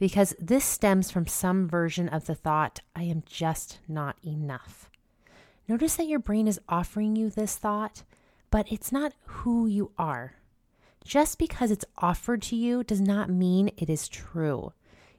because 0.00 0.34
this 0.40 0.64
stems 0.64 1.10
from 1.10 1.26
some 1.26 1.68
version 1.68 2.08
of 2.08 2.24
the 2.24 2.34
thought, 2.34 2.80
I 2.96 3.02
am 3.04 3.22
just 3.26 3.78
not 3.86 4.16
enough. 4.24 4.90
Notice 5.68 5.96
that 5.96 6.08
your 6.08 6.18
brain 6.18 6.48
is 6.48 6.58
offering 6.68 7.14
you 7.14 7.28
this 7.28 7.56
thought, 7.56 8.02
but 8.50 8.72
it's 8.72 8.90
not 8.90 9.12
who 9.26 9.66
you 9.66 9.92
are. 9.98 10.39
Just 11.04 11.38
because 11.38 11.70
it's 11.70 11.84
offered 11.98 12.42
to 12.42 12.56
you 12.56 12.84
does 12.84 13.00
not 13.00 13.30
mean 13.30 13.70
it 13.76 13.88
is 13.88 14.08
true. 14.08 14.72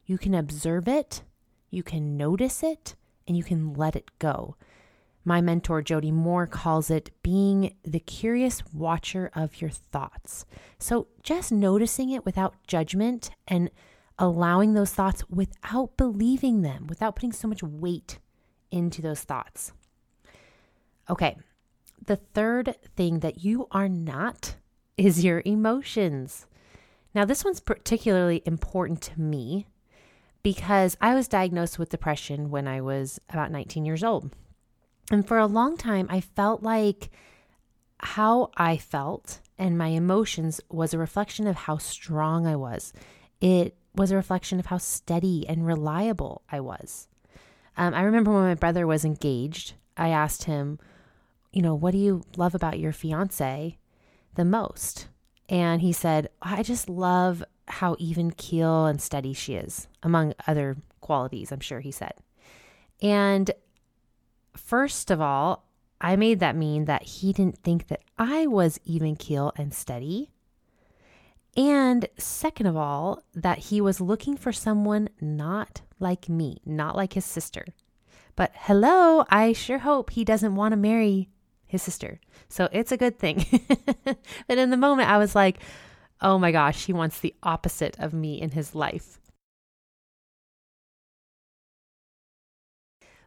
You 0.06 0.18
can 0.18 0.34
observe 0.34 0.88
it, 0.88 1.24
you 1.70 1.84
can 1.84 2.18
notice 2.18 2.64
it, 2.64 2.96
and 3.28 3.36
you 3.36 3.44
can 3.44 3.74
let 3.74 3.96
it 3.96 4.12
go. 4.20 4.56
My 5.24 5.40
mentor, 5.40 5.82
Jody 5.82 6.12
Moore, 6.12 6.48
calls 6.48 6.90
it 6.90 7.12
being 7.22 7.76
the 7.84 8.00
curious 8.00 8.64
watcher 8.74 9.30
of 9.36 9.62
your 9.62 9.70
thoughts. 9.70 10.46
So 10.80 11.08
just 11.22 11.52
noticing 11.52 12.10
it 12.10 12.26
without 12.26 12.56
judgment 12.66 13.32
and 13.48 13.70
allowing 14.18 14.74
those 14.74 14.94
thoughts 14.94 15.24
without 15.30 15.96
believing 15.98 16.62
them, 16.62 16.88
without 16.88 17.16
putting 17.16 17.32
so 17.32 17.48
much 17.48 17.62
weight 17.62 18.20
into 18.72 19.02
those 19.02 19.22
thoughts. 19.22 19.74
Okay, 21.10 21.38
the 22.06 22.16
third 22.16 22.76
thing 22.96 23.20
that 23.20 23.44
you 23.44 23.68
are 23.72 23.90
not 23.90 24.56
is 25.06 25.24
your 25.24 25.42
emotions. 25.46 26.46
Now, 27.14 27.26
this 27.26 27.44
one's 27.44 27.60
particularly 27.60 28.42
important 28.46 29.02
to 29.02 29.20
me 29.20 29.68
because 30.44 30.98
I 31.02 31.14
was 31.14 31.28
diagnosed 31.28 31.78
with 31.78 31.90
depression 31.90 32.50
when 32.50 32.68
I 32.68 32.82
was 32.82 33.20
about 33.30 33.52
19 33.52 33.86
years 33.86 34.04
old. 34.04 34.32
And 35.12 35.28
for 35.28 35.38
a 35.38 35.46
long 35.46 35.76
time, 35.76 36.08
I 36.10 36.22
felt 36.22 36.64
like 36.64 37.10
how 38.00 38.52
I 38.56 38.78
felt 38.78 39.40
and 39.58 39.78
my 39.78 39.88
emotions 39.88 40.62
was 40.70 40.94
a 40.94 40.98
reflection 40.98 41.46
of 41.48 41.56
how 41.56 41.78
strong 41.78 42.48
I 42.48 42.56
was. 42.56 42.94
It 43.42 43.76
was 43.96 44.12
a 44.12 44.16
reflection 44.16 44.60
of 44.60 44.68
how 44.68 44.78
steady 44.78 45.46
and 45.48 45.66
reliable 45.66 46.42
I 46.52 46.60
was. 46.62 47.08
Um, 47.78 47.94
I 47.94 48.02
remember 48.02 48.32
when 48.32 48.44
my 48.44 48.56
brother 48.56 48.88
was 48.88 49.06
engaged, 49.06 49.74
I 49.98 50.10
asked 50.10 50.46
him, 50.46 50.80
you 51.52 51.62
know, 51.62 51.76
what 51.76 51.92
do 51.92 51.98
you 51.98 52.24
love 52.38 52.56
about 52.56 52.80
your 52.80 52.92
fiance 52.92 53.78
the 54.36 54.46
most? 54.46 55.08
And 55.50 55.82
he 55.82 55.92
said, 55.92 56.30
I 56.42 56.64
just 56.64 56.90
love 56.90 57.44
how 57.68 57.96
even 58.00 58.32
keel 58.32 58.86
and 58.86 59.02
steady 59.02 59.34
she 59.34 59.56
is, 59.56 59.88
among 60.04 60.34
other 60.48 60.78
qualities, 61.00 61.52
I'm 61.52 61.60
sure 61.60 61.80
he 61.80 61.92
said. 61.92 62.14
And 63.02 63.52
first 64.56 65.12
of 65.12 65.20
all, 65.20 65.66
I 66.00 66.16
made 66.16 66.40
that 66.40 66.56
mean 66.56 66.86
that 66.86 67.04
he 67.04 67.34
didn't 67.34 67.60
think 67.60 67.88
that 67.88 68.02
I 68.18 68.48
was 68.48 68.80
even 68.86 69.16
keel 69.16 69.54
and 69.56 69.74
steady. 69.74 70.32
And 71.56 72.08
second 72.18 72.66
of 72.66 72.78
all, 72.78 73.24
that 73.34 73.58
he 73.60 73.82
was 73.82 74.02
looking 74.02 74.38
for 74.38 74.52
someone 74.52 75.10
not 75.20 75.82
like 76.00 76.30
me, 76.30 76.62
not 76.66 76.96
like 76.96 77.14
his 77.14 77.26
sister. 77.26 77.66
But 78.36 78.52
hello, 78.54 79.26
I 79.30 79.54
sure 79.54 79.80
hope 79.80 80.12
he 80.12 80.24
doesn't 80.24 80.56
want 80.56 80.72
to 80.72 80.78
marry 80.78 81.30
his 81.72 81.82
sister. 81.82 82.20
So 82.50 82.68
it's 82.72 82.92
a 82.92 82.98
good 82.98 83.18
thing. 83.18 83.46
but 84.48 84.58
in 84.58 84.70
the 84.70 84.78
moment, 84.78 85.10
I 85.10 85.18
was 85.18 85.36
like, 85.36 85.60
oh 86.22 86.38
my 86.38 86.52
gosh, 86.52 86.86
he 86.86 86.94
wants 86.94 87.20
the 87.20 87.34
opposite 87.42 87.98
of 87.98 88.14
me 88.14 88.40
in 88.40 88.52
his 88.52 88.76
life. 88.76 89.20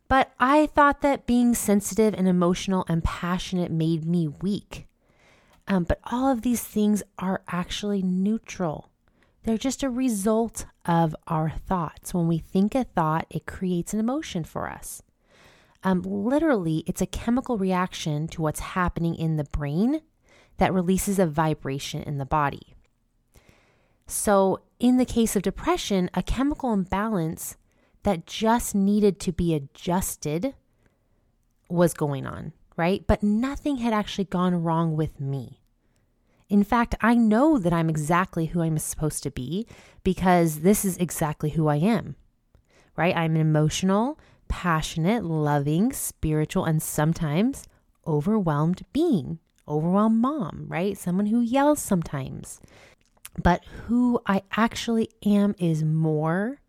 But 0.08 0.32
I 0.38 0.66
thought 0.66 1.00
that 1.00 1.26
being 1.26 1.54
sensitive 1.54 2.14
and 2.14 2.28
emotional 2.28 2.84
and 2.88 3.02
passionate 3.02 3.70
made 3.70 4.04
me 4.04 4.28
weak. 4.28 4.86
Um, 5.66 5.84
but 5.84 5.98
all 6.04 6.30
of 6.30 6.42
these 6.42 6.62
things 6.62 7.02
are 7.18 7.42
actually 7.48 8.02
neutral. 8.02 8.90
They're 9.44 9.56
just 9.56 9.82
a 9.82 9.88
result 9.88 10.66
of 10.84 11.16
our 11.26 11.50
thoughts. 11.50 12.12
When 12.12 12.28
we 12.28 12.38
think 12.38 12.74
a 12.74 12.84
thought, 12.84 13.26
it 13.30 13.46
creates 13.46 13.94
an 13.94 14.00
emotion 14.00 14.44
for 14.44 14.68
us. 14.68 15.02
Um, 15.84 16.00
literally, 16.02 16.82
it's 16.86 17.02
a 17.02 17.06
chemical 17.06 17.58
reaction 17.58 18.26
to 18.28 18.42
what's 18.42 18.60
happening 18.60 19.14
in 19.14 19.36
the 19.36 19.44
brain 19.44 20.00
that 20.56 20.72
releases 20.72 21.18
a 21.18 21.26
vibration 21.26 22.02
in 22.02 22.16
the 22.16 22.24
body. 22.24 22.74
So, 24.06 24.60
in 24.80 24.96
the 24.96 25.04
case 25.04 25.36
of 25.36 25.42
depression, 25.42 26.10
a 26.14 26.22
chemical 26.22 26.72
imbalance 26.72 27.56
that 28.02 28.26
just 28.26 28.74
needed 28.74 29.20
to 29.20 29.32
be 29.32 29.54
adjusted 29.54 30.54
was 31.68 31.94
going 31.94 32.26
on, 32.26 32.52
right? 32.76 33.06
But 33.06 33.22
nothing 33.22 33.78
had 33.78 33.92
actually 33.92 34.24
gone 34.24 34.62
wrong 34.62 34.96
with 34.96 35.20
me. 35.20 35.60
In 36.48 36.64
fact, 36.64 36.94
I 37.00 37.14
know 37.14 37.58
that 37.58 37.72
I'm 37.72 37.88
exactly 37.88 38.46
who 38.46 38.62
I'm 38.62 38.78
supposed 38.78 39.22
to 39.22 39.30
be 39.30 39.66
because 40.02 40.60
this 40.60 40.84
is 40.84 40.96
exactly 40.98 41.50
who 41.50 41.68
I 41.68 41.76
am, 41.76 42.16
right? 42.96 43.16
I'm 43.16 43.34
an 43.34 43.40
emotional, 43.40 44.18
passionate, 44.54 45.24
loving, 45.24 45.92
spiritual, 45.92 46.64
and 46.64 46.80
sometimes 46.80 47.64
overwhelmed 48.06 48.84
being, 48.92 49.40
overwhelmed 49.66 50.20
mom, 50.20 50.66
right? 50.68 50.96
Someone 50.96 51.26
who 51.26 51.40
yells 51.40 51.82
sometimes. 51.82 52.60
But 53.42 53.64
who 53.64 54.20
I 54.26 54.42
actually 54.56 55.08
am 55.26 55.56
is 55.58 55.82
more 55.82 56.60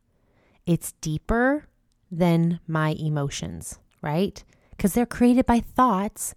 it's 0.66 0.94
deeper 0.94 1.68
than 2.10 2.60
my 2.68 2.96
emotions, 3.00 3.78
right? 4.02 4.44
Because 4.72 4.94
they're 4.94 5.06
created 5.06 5.46
by 5.46 5.60
thoughts 5.60 6.34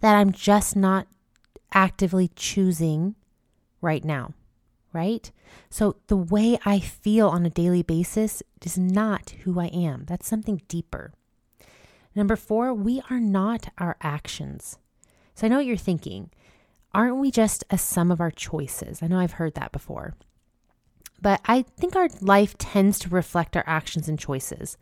that 0.00 0.16
I'm 0.16 0.32
just 0.32 0.74
not 0.74 1.06
actively 1.72 2.32
choosing 2.34 3.14
right 3.80 4.04
now, 4.04 4.34
right? 4.92 5.30
So 5.68 5.96
the 6.06 6.16
way 6.16 6.58
I 6.64 6.80
feel 6.80 7.28
on 7.28 7.46
a 7.46 7.50
daily 7.50 7.82
basis 7.82 8.42
is 8.64 8.78
not 8.78 9.30
who 9.42 9.60
I 9.60 9.66
am. 9.66 10.04
That's 10.06 10.28
something 10.28 10.62
deeper. 10.68 11.12
Number 12.14 12.36
four, 12.36 12.74
we 12.74 13.02
are 13.10 13.20
not 13.20 13.68
our 13.78 13.96
actions. 14.02 14.78
So 15.34 15.46
I 15.46 15.50
know 15.50 15.56
what 15.56 15.66
you're 15.66 15.76
thinking. 15.76 16.30
Aren't 16.92 17.16
we 17.16 17.30
just 17.30 17.64
a 17.70 17.78
sum 17.78 18.10
of 18.10 18.20
our 18.20 18.32
choices? 18.32 19.02
I 19.02 19.06
know 19.06 19.18
I've 19.18 19.32
heard 19.32 19.54
that 19.54 19.72
before. 19.72 20.14
But 21.22 21.40
I 21.44 21.62
think 21.62 21.94
our 21.94 22.08
life 22.20 22.56
tends 22.58 22.98
to 23.00 23.08
reflect 23.08 23.56
our 23.56 23.64
actions 23.66 24.08
and 24.08 24.18
choices, 24.18 24.76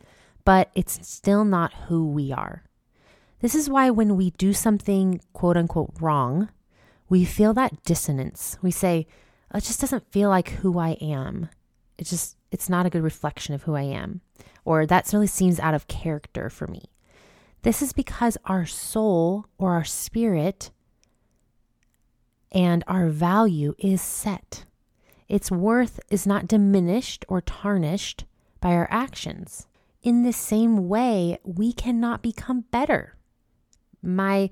but 0.45 0.71
it's 0.73 1.07
still 1.07 1.43
not 1.43 1.73
who 1.87 2.07
we 2.07 2.31
are. 2.31 2.63
This 3.41 3.55
is 3.55 3.69
why 3.69 3.89
when 3.89 4.15
we 4.15 4.31
do 4.31 4.53
something 4.53 5.21
quote 5.33 5.57
unquote 5.57 5.93
wrong, 5.99 6.49
we 7.09 7.25
feel 7.25 7.53
that 7.53 7.83
dissonance. 7.83 8.57
We 8.61 8.71
say, 8.71 9.07
it 9.57 9.63
just 9.63 9.81
doesn't 9.81 10.11
feel 10.11 10.29
like 10.29 10.49
who 10.49 10.77
I 10.77 10.91
am. 11.01 11.49
It 11.97 12.05
just, 12.05 12.37
it's 12.51 12.69
not 12.69 12.85
a 12.85 12.89
good 12.89 13.03
reflection 13.03 13.53
of 13.55 13.63
who 13.63 13.75
I 13.75 13.81
am. 13.83 14.21
Or 14.63 14.85
that 14.85 15.11
really 15.11 15.27
seems 15.27 15.59
out 15.59 15.73
of 15.73 15.87
character 15.87 16.49
for 16.49 16.67
me. 16.67 16.83
This 17.63 17.81
is 17.81 17.91
because 17.91 18.37
our 18.45 18.65
soul 18.65 19.45
or 19.57 19.73
our 19.73 19.83
spirit 19.83 20.71
and 22.51 22.83
our 22.87 23.09
value 23.09 23.75
is 23.77 24.01
set. 24.01 24.65
Its 25.27 25.51
worth 25.51 25.99
is 26.09 26.25
not 26.25 26.47
diminished 26.47 27.25
or 27.27 27.41
tarnished 27.41 28.25
by 28.61 28.73
our 28.73 28.87
actions. 28.89 29.67
In 30.01 30.23
the 30.23 30.33
same 30.33 30.87
way, 30.87 31.37
we 31.43 31.73
cannot 31.73 32.21
become 32.21 32.65
better. 32.71 33.15
My 34.01 34.49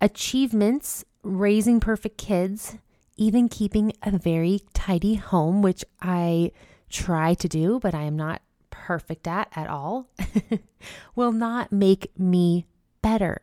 achievements, 0.00 1.04
raising 1.22 1.80
perfect 1.80 2.18
kids, 2.18 2.76
even 3.16 3.48
keeping 3.48 3.92
a 4.02 4.16
very 4.16 4.60
tidy 4.74 5.14
home, 5.14 5.62
which 5.62 5.84
I 6.00 6.52
try 6.90 7.34
to 7.34 7.48
do, 7.48 7.78
but 7.80 7.94
I 7.94 8.02
am 8.02 8.16
not 8.16 8.42
perfect 8.70 9.26
at 9.26 9.48
at 9.54 9.68
all, 9.68 10.08
will 11.14 11.32
not 11.32 11.72
make 11.72 12.10
me 12.18 12.66
better. 13.02 13.42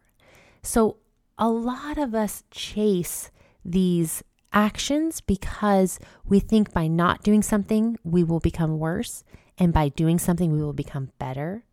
So, 0.62 0.98
a 1.38 1.50
lot 1.50 1.98
of 1.98 2.14
us 2.14 2.44
chase 2.52 3.32
these 3.64 4.24
actions 4.52 5.22
because 5.22 6.00
we 6.26 6.40
think 6.40 6.74
by 6.74 6.88
not 6.88 7.24
doing 7.24 7.42
something, 7.42 7.98
we 8.04 8.24
will 8.24 8.40
become 8.40 8.80
worse. 8.80 9.24
And 9.58 9.74
by 9.74 9.90
doing 9.90 10.20
something, 10.20 10.52
we 10.52 10.62
will 10.62 10.74
become 10.74 11.12
better. 11.20 11.64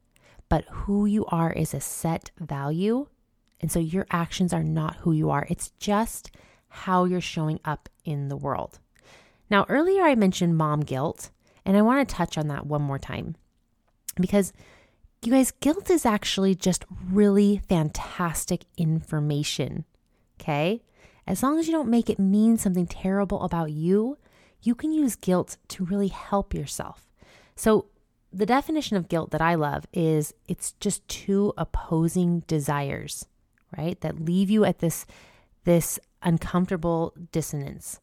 But 0.48 0.64
who 0.70 1.06
you 1.06 1.24
are 1.26 1.52
is 1.52 1.74
a 1.74 1.80
set 1.80 2.30
value. 2.38 3.06
And 3.60 3.72
so 3.72 3.78
your 3.78 4.06
actions 4.10 4.52
are 4.52 4.62
not 4.62 4.96
who 4.96 5.12
you 5.12 5.30
are, 5.30 5.46
it's 5.48 5.70
just 5.78 6.30
how 6.76 7.04
you're 7.04 7.20
showing 7.20 7.60
up 7.64 7.88
in 8.04 8.28
the 8.28 8.36
world. 8.36 8.78
Now, 9.50 9.64
earlier 9.68 10.02
I 10.02 10.14
mentioned 10.14 10.56
mom 10.56 10.80
guilt, 10.80 11.30
and 11.64 11.76
I 11.76 11.82
want 11.82 12.08
to 12.08 12.14
touch 12.14 12.36
on 12.36 12.48
that 12.48 12.66
one 12.66 12.82
more 12.82 12.98
time 12.98 13.36
because 14.20 14.52
you 15.22 15.32
guys, 15.32 15.50
guilt 15.50 15.90
is 15.90 16.06
actually 16.06 16.54
just 16.54 16.84
really 17.10 17.60
fantastic 17.68 18.64
information. 18.76 19.84
Okay. 20.40 20.82
As 21.26 21.42
long 21.42 21.58
as 21.58 21.66
you 21.66 21.72
don't 21.72 21.90
make 21.90 22.08
it 22.08 22.18
mean 22.18 22.56
something 22.56 22.86
terrible 22.86 23.42
about 23.42 23.72
you, 23.72 24.18
you 24.62 24.74
can 24.74 24.92
use 24.92 25.16
guilt 25.16 25.56
to 25.68 25.84
really 25.84 26.08
help 26.08 26.54
yourself. 26.54 27.06
So, 27.56 27.86
the 28.32 28.46
definition 28.46 28.96
of 28.96 29.08
guilt 29.08 29.30
that 29.30 29.40
I 29.40 29.54
love 29.54 29.86
is 29.92 30.34
it's 30.46 30.72
just 30.72 31.06
two 31.08 31.54
opposing 31.56 32.40
desires, 32.40 33.26
right? 33.76 33.98
That 34.02 34.24
leave 34.24 34.50
you 34.50 34.64
at 34.64 34.80
this 34.80 35.06
this 35.64 35.98
uncomfortable 36.22 37.14
dissonance. 37.32 38.00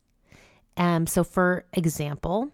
Um 0.77 1.07
so 1.07 1.23
for 1.23 1.65
example, 1.73 2.51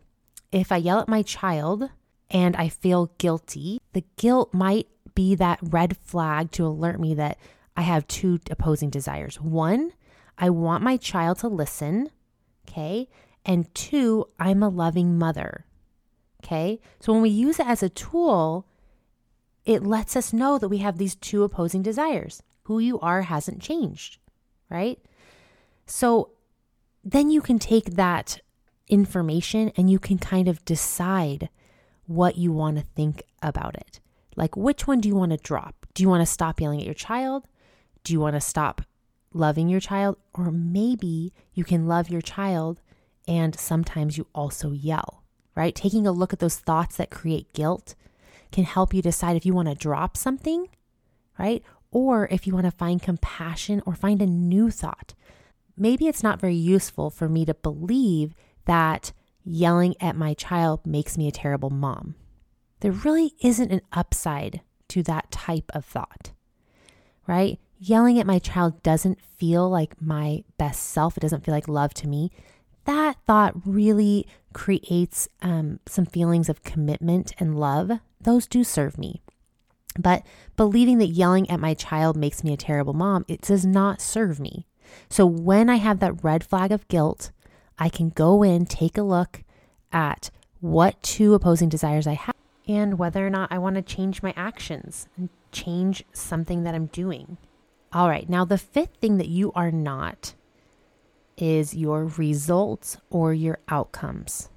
if 0.51 0.72
I 0.72 0.78
yell 0.78 1.00
at 1.00 1.08
my 1.08 1.22
child 1.22 1.89
and 2.30 2.56
I 2.56 2.70
feel 2.70 3.12
guilty, 3.18 3.80
the 3.94 4.04
guilt 4.18 4.54
might 4.54 4.88
be 5.16 5.36
that 5.36 5.60
red 5.62 5.98
flag 5.98 6.51
to 6.51 6.66
alert 6.66 7.00
me 7.00 7.13
that 7.16 7.38
I 7.75 7.82
have 7.82 8.08
two 8.08 8.39
opposing 8.50 8.89
desires. 8.89 9.39
One, 9.39 9.92
I 10.38 10.50
want 10.50 10.84
my 10.84 10.98
child 10.98 11.39
to 11.39 11.48
listen, 11.48 12.10
okay? 12.68 13.10
And 13.46 13.74
two, 13.74 14.25
I'm 14.39 14.63
a 14.63 14.70
loving 14.70 15.18
mother, 15.18 15.66
okay? 16.44 16.80
So 17.00 17.13
when 17.13 17.22
we 17.22 17.30
use 17.30 17.60
it 17.60 17.68
as 17.68 17.84
a 17.84 17.89
tool, 17.89 18.66
it 19.66 19.84
lets 19.84 20.16
us 20.16 20.34
know 20.34 20.58
that 20.58 20.70
we 20.70 20.78
have 20.80 20.98
these 20.98 21.16
two 21.16 21.44
opposing 21.44 21.82
desires. 21.82 22.42
Who 22.63 22.80
you 22.80 23.00
are 23.00 23.24
hasn't 23.24 23.62
changed, 23.62 24.18
right? 24.70 25.00
So 25.89 26.31
then 27.03 27.31
you 27.31 27.41
can 27.41 27.58
take 27.58 27.96
that 27.96 28.39
information 28.88 29.72
and 29.75 29.89
you 29.89 29.98
can 29.98 30.19
kind 30.19 30.48
of 30.48 30.63
decide 30.63 31.50
what 32.05 32.38
you 32.38 32.51
want 32.51 32.77
to 32.77 32.84
think 32.84 33.24
about 33.41 33.75
it. 33.75 34.00
Like, 34.36 34.55
which 34.55 34.88
one 34.88 35.01
do 35.01 35.10
you 35.10 35.15
want 35.15 35.31
to 35.31 35.38
drop? 35.38 35.88
Do 35.96 36.03
you 36.03 36.10
want 36.10 36.22
to 36.22 36.31
stop 36.31 36.62
yelling 36.62 36.79
at 36.79 36.86
your 36.86 36.93
child? 36.93 37.48
Do 38.03 38.13
you 38.13 38.19
want 38.19 38.36
to 38.36 38.41
stop 38.41 38.84
loving 39.34 39.67
your 39.67 39.79
child? 39.79 40.17
Or 40.34 40.51
maybe 40.51 41.34
you 41.53 41.63
can 41.63 41.88
love 41.88 42.10
your 42.10 42.22
child 42.22 42.81
and 43.27 43.60
sometimes 43.60 44.17
you 44.17 44.27
also 44.34 44.72
yell, 44.72 45.24
right? 45.55 45.75
Taking 45.75 46.05
a 46.05 46.12
look 46.12 46.34
at 46.34 46.39
those 46.39 46.58
thoughts 46.58 46.98
that 46.98 47.10
create 47.10 47.53
guilt 47.53 47.96
can 48.51 48.63
help 48.63 48.93
you 48.93 49.01
decide 49.01 49.36
if 49.36 49.46
you 49.46 49.53
want 49.53 49.67
to 49.67 49.75
drop 49.75 50.15
something, 50.15 50.67
right? 51.38 51.63
Or 51.91 52.27
if 52.31 52.46
you 52.46 52.53
want 52.53 52.65
to 52.65 52.72
find 52.72 53.01
compassion 53.01 53.81
or 53.86 53.96
find 53.96 54.22
a 54.22 54.27
new 54.27 54.69
thought. 54.69 55.15
Maybe 55.79 56.07
it's 56.07 56.21
not 56.21 56.41
very 56.41 56.55
useful 56.55 57.09
for 57.09 57.29
me 57.29 57.45
to 57.45 57.53
believe 57.53 58.36
that 58.65 59.13
yelling 59.45 59.95
at 60.01 60.15
my 60.15 60.33
child 60.33 60.86
makes 60.86 61.17
me 61.17 61.27
a 61.27 61.31
terrible 61.31 61.69
mom. 61.69 62.15
There 62.81 62.91
really 62.91 63.33
isn't 63.41 63.71
an 63.71 63.81
upside 63.93 64.62
to 64.89 65.01
that 65.03 65.31
type 65.31 65.71
of 65.74 65.86
thought, 65.86 66.31
right? 67.27 67.59
Yelling 67.79 68.19
at 68.19 68.27
my 68.27 68.39
child 68.39 68.83
doesn't 68.83 69.21
feel 69.21 69.69
like 69.69 70.01
my 70.01 70.43
best 70.57 70.83
self. 70.83 71.15
It 71.15 71.21
doesn't 71.21 71.45
feel 71.45 71.53
like 71.53 71.69
love 71.69 71.93
to 71.95 72.07
me. 72.07 72.29
That 72.83 73.17
thought 73.25 73.53
really 73.65 74.27
creates 74.53 75.29
um, 75.41 75.79
some 75.86 76.05
feelings 76.05 76.50
of 76.50 76.63
commitment 76.63 77.33
and 77.39 77.57
love. 77.57 77.91
Those 78.19 78.48
do 78.48 78.65
serve 78.65 78.98
me. 78.98 79.21
But 79.98 80.24
believing 80.57 80.98
that 80.98 81.07
yelling 81.07 81.50
at 81.50 81.59
my 81.59 81.74
child 81.74 82.17
makes 82.17 82.43
me 82.43 82.53
a 82.53 82.57
terrible 82.57 82.93
mom, 82.93 83.25
it 83.27 83.41
does 83.41 83.65
not 83.65 84.01
serve 84.01 84.39
me. 84.39 84.65
So 85.10 85.25
when 85.25 85.69
I 85.69 85.75
have 85.75 86.00
that 86.00 86.24
red 86.24 86.43
flag 86.43 86.72
of 86.72 86.88
guilt, 86.88 87.31
I 87.77 87.89
can 87.89 88.10
go 88.10 88.43
in, 88.43 88.65
take 88.65 88.98
a 88.98 89.03
look 89.03 89.43
at 89.91 90.29
what 90.60 91.01
two 91.01 91.34
opposing 91.34 91.69
desires 91.69 92.08
I 92.08 92.13
have 92.13 92.36
and 92.67 93.00
whether 93.00 93.25
or 93.25 93.29
not 93.29 93.51
I 93.51 93.58
want 93.58 93.75
to 93.75 93.81
change 93.81 94.22
my 94.22 94.34
actions 94.36 95.08
and 95.17 95.29
change 95.51 96.03
something 96.13 96.63
that 96.63 96.75
I'm 96.75 96.88
doing. 96.88 97.38
All 97.91 98.10
right, 98.10 98.29
now 98.29 98.46
the 98.46 98.58
fifth 98.58 98.98
thing 99.01 99.17
that 99.17 99.29
you 99.29 99.51
are 99.53 99.72
not 99.72 100.36
is 101.38 101.74
your 101.74 102.05
results 102.05 102.98
or 103.10 103.34
your 103.34 103.60
outcomes. 103.69 104.50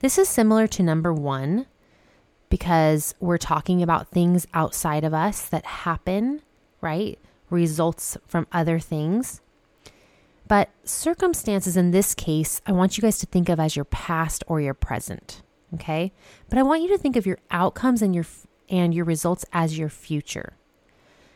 This 0.00 0.18
is 0.18 0.28
similar 0.28 0.66
to 0.68 0.82
number 0.82 1.12
one 1.12 1.66
because 2.48 3.14
we're 3.20 3.38
talking 3.38 3.82
about 3.82 4.08
things 4.08 4.46
outside 4.54 5.04
of 5.04 5.14
us 5.14 5.48
that 5.48 5.64
happen, 5.64 6.42
right? 6.80 7.18
Results 7.50 8.16
from 8.26 8.46
other 8.50 8.78
things. 8.78 9.40
But 10.48 10.70
circumstances 10.84 11.76
in 11.76 11.90
this 11.90 12.14
case, 12.14 12.60
I 12.66 12.72
want 12.72 12.96
you 12.96 13.02
guys 13.02 13.18
to 13.18 13.26
think 13.26 13.48
of 13.48 13.60
as 13.60 13.76
your 13.76 13.84
past 13.84 14.42
or 14.46 14.60
your 14.60 14.74
present, 14.74 15.42
okay? 15.74 16.12
But 16.48 16.58
I 16.58 16.62
want 16.62 16.82
you 16.82 16.88
to 16.88 16.98
think 16.98 17.16
of 17.16 17.26
your 17.26 17.38
outcomes 17.50 18.00
and 18.02 18.14
your 18.14 18.24
and 18.70 18.94
your 18.94 19.04
results 19.04 19.44
as 19.52 19.78
your 19.78 19.88
future. 19.88 20.54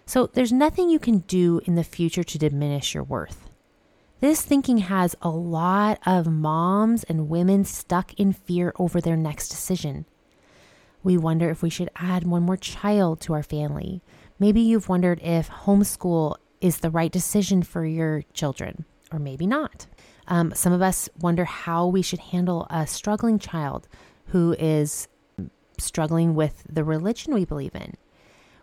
So 0.05 0.27
there's 0.27 0.53
nothing 0.53 0.91
you 0.91 0.99
can 0.99 1.19
do 1.19 1.61
in 1.65 1.77
the 1.77 1.85
future 1.85 2.25
to 2.25 2.39
diminish 2.39 2.95
your 2.95 3.05
worth. 3.05 3.49
This 4.21 4.43
thinking 4.43 4.79
has 4.79 5.17
a 5.23 5.31
lot 5.31 5.99
of 6.07 6.27
moms 6.27 7.05
and 7.05 7.29
women 7.29 7.65
stuck 7.65 8.15
in 8.15 8.33
fear 8.33 8.73
over 8.79 9.01
their 9.01 9.17
next 9.17 9.49
decision. 9.49 10.07
We 11.03 11.17
wonder 11.17 11.51
if 11.51 11.63
we 11.63 11.71
should 11.71 11.91
add 11.97 12.25
one 12.25 12.43
more 12.43 12.57
child 12.57 13.21
to 13.23 13.33
our 13.33 13.43
family. 13.43 14.03
Maybe 14.39 14.61
you've 14.61 14.89
wondered 14.89 15.21
if 15.23 15.49
homeschool 15.51 16.37
is 16.61 16.79
the 16.79 16.91
right 16.91 17.11
decision 17.11 17.63
for 17.63 17.85
your 17.85 18.23
children, 18.33 18.85
or 19.13 19.19
maybe 19.19 19.47
not. 19.47 19.87
Um, 20.29 20.53
some 20.55 20.73
of 20.73 20.83
us 20.83 21.09
wonder 21.21 21.45
how 21.45 21.87
we 21.87 22.03
should 22.03 22.19
handle 22.21 22.67
a 22.71 22.87
struggling 22.87 23.39
child 23.39 23.89
who 24.27 24.55
is 24.59 25.09
struggling 25.79 26.35
with 26.35 26.65
the 26.69 26.85
religion 26.85 27.35
we 27.35 27.45
believe 27.45 27.75
in. 27.75 27.95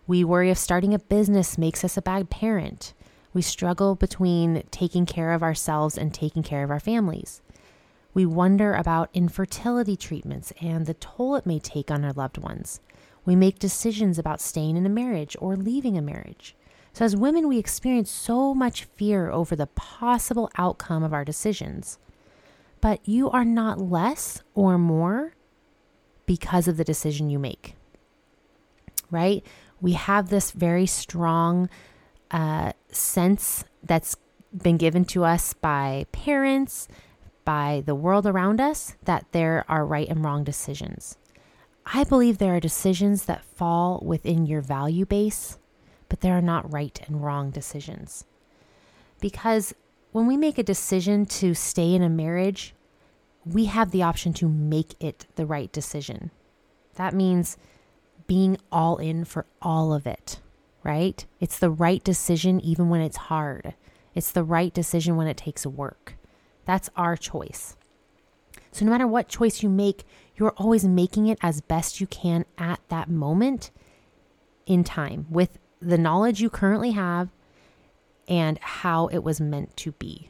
We 0.08 0.24
worry 0.24 0.50
if 0.50 0.58
starting 0.58 0.94
a 0.94 1.00
business 1.00 1.58
makes 1.58 1.84
us 1.84 1.98
a 1.98 2.02
bad 2.02 2.30
parent. 2.30 2.94
We 3.34 3.42
struggle 3.44 3.96
between 3.96 4.64
taking 4.72 5.06
care 5.06 5.34
of 5.34 5.44
ourselves 5.44 5.98
and 5.98 6.14
taking 6.14 6.42
care 6.42 6.64
of 6.64 6.72
our 6.72 6.80
families. 6.80 7.42
We 8.14 8.26
wonder 8.26 8.74
about 8.74 9.12
infertility 9.14 9.96
treatments 9.96 10.52
and 10.62 10.88
the 10.88 10.96
toll 10.96 11.36
it 11.36 11.46
may 11.46 11.60
take 11.60 11.92
on 11.92 12.04
our 12.04 12.14
loved 12.14 12.40
ones. 12.40 12.80
We 13.24 13.36
make 13.36 13.60
decisions 13.60 14.18
about 14.18 14.42
staying 14.42 14.78
in 14.78 14.86
a 14.86 14.90
marriage 14.90 15.38
or 15.40 15.56
leaving 15.56 15.98
a 15.98 16.02
marriage. 16.02 16.56
So, 16.94 17.06
as 17.06 17.16
women, 17.16 17.48
we 17.48 17.58
experience 17.58 18.10
so 18.12 18.54
much 18.54 18.84
fear 18.84 19.30
over 19.30 19.56
the 19.56 19.68
possible 19.68 20.50
outcome 20.58 21.04
of 21.04 21.14
our 21.14 21.24
decisions. 21.24 21.98
But 22.82 23.08
you 23.08 23.30
are 23.30 23.46
not 23.46 23.80
less 23.80 24.42
or 24.54 24.78
more 24.78 25.34
because 26.26 26.68
of 26.68 26.78
the 26.78 26.84
decision 26.84 27.30
you 27.30 27.40
make, 27.40 27.76
right? 29.10 29.44
We 29.82 29.94
have 29.94 30.30
this 30.30 30.52
very 30.52 30.86
strong 30.86 31.70
uh, 32.32 32.74
sense 32.92 33.66
that's 33.84 34.16
been 34.56 34.78
given 34.78 35.06
to 35.06 35.24
us 35.24 35.54
by 35.54 36.06
parents, 36.12 36.88
by 37.46 37.84
the 37.86 37.96
world 37.96 38.26
around 38.26 38.62
us, 38.62 38.96
that 39.04 39.26
there 39.32 39.66
are 39.68 39.86
right 39.86 40.08
and 40.08 40.24
wrong 40.24 40.44
decisions. 40.44 41.18
I 41.86 42.04
believe 42.04 42.38
there 42.38 42.56
are 42.56 42.60
decisions 42.60 43.26
that 43.26 43.44
fall 43.44 44.02
within 44.06 44.46
your 44.46 44.62
value 44.62 45.06
base, 45.06 45.58
but 46.10 46.22
there 46.22 46.38
are 46.38 46.42
not 46.42 46.72
right 46.72 47.00
and 47.08 47.24
wrong 47.24 47.52
decisions. 47.52 48.26
Because 49.22 49.74
when 50.12 50.28
we 50.28 50.36
make 50.36 50.58
a 50.58 50.64
decision 50.64 51.26
to 51.28 51.54
stay 51.54 51.94
in 51.94 52.02
a 52.02 52.10
marriage, 52.10 52.74
we 53.46 53.66
have 53.66 53.92
the 53.92 54.04
option 54.04 54.34
to 54.34 54.50
make 54.50 54.96
it 55.00 55.28
the 55.36 55.46
right 55.46 55.72
decision. 55.72 56.32
That 56.96 57.14
means 57.14 57.58
being 58.28 58.58
all 58.72 58.98
in 58.98 59.24
for 59.24 59.46
all 59.62 59.94
of 59.94 60.06
it 60.06 60.40
right? 60.84 61.26
It's 61.40 61.60
the 61.60 61.70
right 61.70 62.04
decision 62.04 62.60
even 62.62 62.90
when 62.90 63.02
it's 63.02 63.18
hard. 63.18 63.74
It's 64.16 64.32
the 64.32 64.44
right 64.44 64.74
decision 64.74 65.16
when 65.16 65.28
it 65.28 65.38
takes 65.38 65.66
work. 65.66 66.16
That's 66.66 66.90
our 66.96 67.16
choice. 67.16 67.76
So, 68.72 68.86
no 68.86 68.92
matter 68.92 69.08
what 69.08 69.28
choice 69.28 69.64
you 69.64 69.70
make, 69.70 70.04
you're 70.36 70.54
always 70.58 70.86
making 70.86 71.28
it 71.28 71.40
as 71.42 71.62
best 71.62 72.00
you 72.00 72.08
can 72.08 72.46
at 72.58 72.80
that 72.90 73.10
moment 73.10 73.72
in 74.66 74.84
time 74.84 75.26
with 75.30 75.58
the 75.82 75.98
knowledge 75.98 76.42
you 76.42 76.50
currently 76.50 76.92
have 76.92 77.30
and 78.28 78.60
how 78.60 79.08
it 79.08 79.20
was 79.20 79.42
meant 79.42 79.76
to 79.78 79.92
be. 79.94 80.30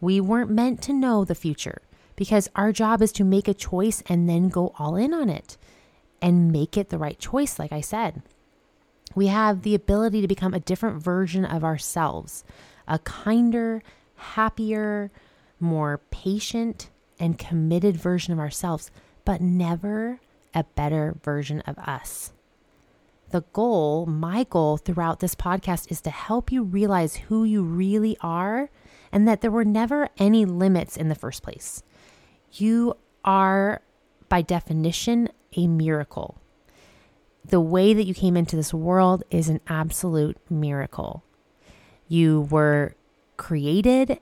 We 0.00 0.20
weren't 0.20 0.50
meant 0.50 0.82
to 0.82 0.92
know 0.92 1.24
the 1.24 1.34
future 1.34 1.82
because 2.16 2.50
our 2.56 2.72
job 2.72 3.02
is 3.02 3.12
to 3.12 3.24
make 3.24 3.48
a 3.48 3.54
choice 3.54 4.02
and 4.06 4.28
then 4.28 4.48
go 4.48 4.74
all 4.78 4.96
in 4.96 5.14
on 5.14 5.28
it 5.28 5.56
and 6.20 6.52
make 6.52 6.76
it 6.76 6.88
the 6.88 6.98
right 6.98 7.18
choice, 7.18 7.58
like 7.58 7.72
I 7.72 7.80
said 7.80 8.22
we 9.14 9.26
have 9.28 9.62
the 9.62 9.74
ability 9.74 10.20
to 10.20 10.28
become 10.28 10.54
a 10.54 10.60
different 10.60 11.02
version 11.02 11.44
of 11.44 11.64
ourselves, 11.64 12.44
a 12.88 12.98
kinder, 13.00 13.82
happier, 14.16 15.10
more 15.60 16.00
patient, 16.10 16.90
and 17.18 17.38
committed 17.38 17.96
version 17.96 18.32
of 18.32 18.38
ourselves, 18.38 18.90
but 19.24 19.40
never 19.40 20.20
a 20.54 20.64
better 20.64 21.16
version 21.22 21.60
of 21.62 21.78
us. 21.78 22.32
The 23.32 23.42
goal, 23.52 24.06
my 24.06 24.44
goal 24.44 24.76
throughout 24.76 25.20
this 25.20 25.34
podcast, 25.34 25.90
is 25.90 26.00
to 26.02 26.10
help 26.10 26.52
you 26.52 26.62
realize 26.62 27.16
who 27.16 27.44
you 27.44 27.62
really 27.62 28.16
are 28.20 28.70
and 29.10 29.26
that 29.26 29.40
there 29.40 29.50
were 29.50 29.64
never 29.64 30.08
any 30.18 30.44
limits 30.44 30.96
in 30.96 31.08
the 31.08 31.14
first 31.14 31.42
place. 31.42 31.82
You 32.52 32.96
are, 33.24 33.82
by 34.28 34.42
definition, 34.42 35.28
a 35.56 35.66
miracle 35.66 36.38
the 37.44 37.60
way 37.60 37.92
that 37.94 38.04
you 38.04 38.14
came 38.14 38.36
into 38.36 38.56
this 38.56 38.72
world 38.72 39.22
is 39.30 39.48
an 39.48 39.60
absolute 39.66 40.36
miracle. 40.48 41.24
You 42.08 42.42
were 42.42 42.94
created 43.36 44.20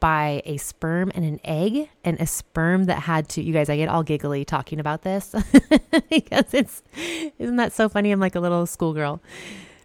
by 0.00 0.42
a 0.44 0.56
sperm 0.58 1.10
and 1.14 1.24
an 1.24 1.40
egg, 1.44 1.88
and 2.04 2.20
a 2.20 2.26
sperm 2.26 2.84
that 2.84 3.00
had 3.00 3.28
to, 3.30 3.42
you 3.42 3.52
guys, 3.52 3.68
I 3.68 3.76
get 3.76 3.88
all 3.88 4.02
giggly 4.02 4.44
talking 4.44 4.80
about 4.80 5.02
this 5.02 5.34
because 6.10 6.52
it's, 6.52 6.82
isn't 7.38 7.56
that 7.56 7.72
so 7.72 7.88
funny? 7.88 8.10
I'm 8.10 8.20
like 8.20 8.34
a 8.34 8.40
little 8.40 8.66
schoolgirl. 8.66 9.20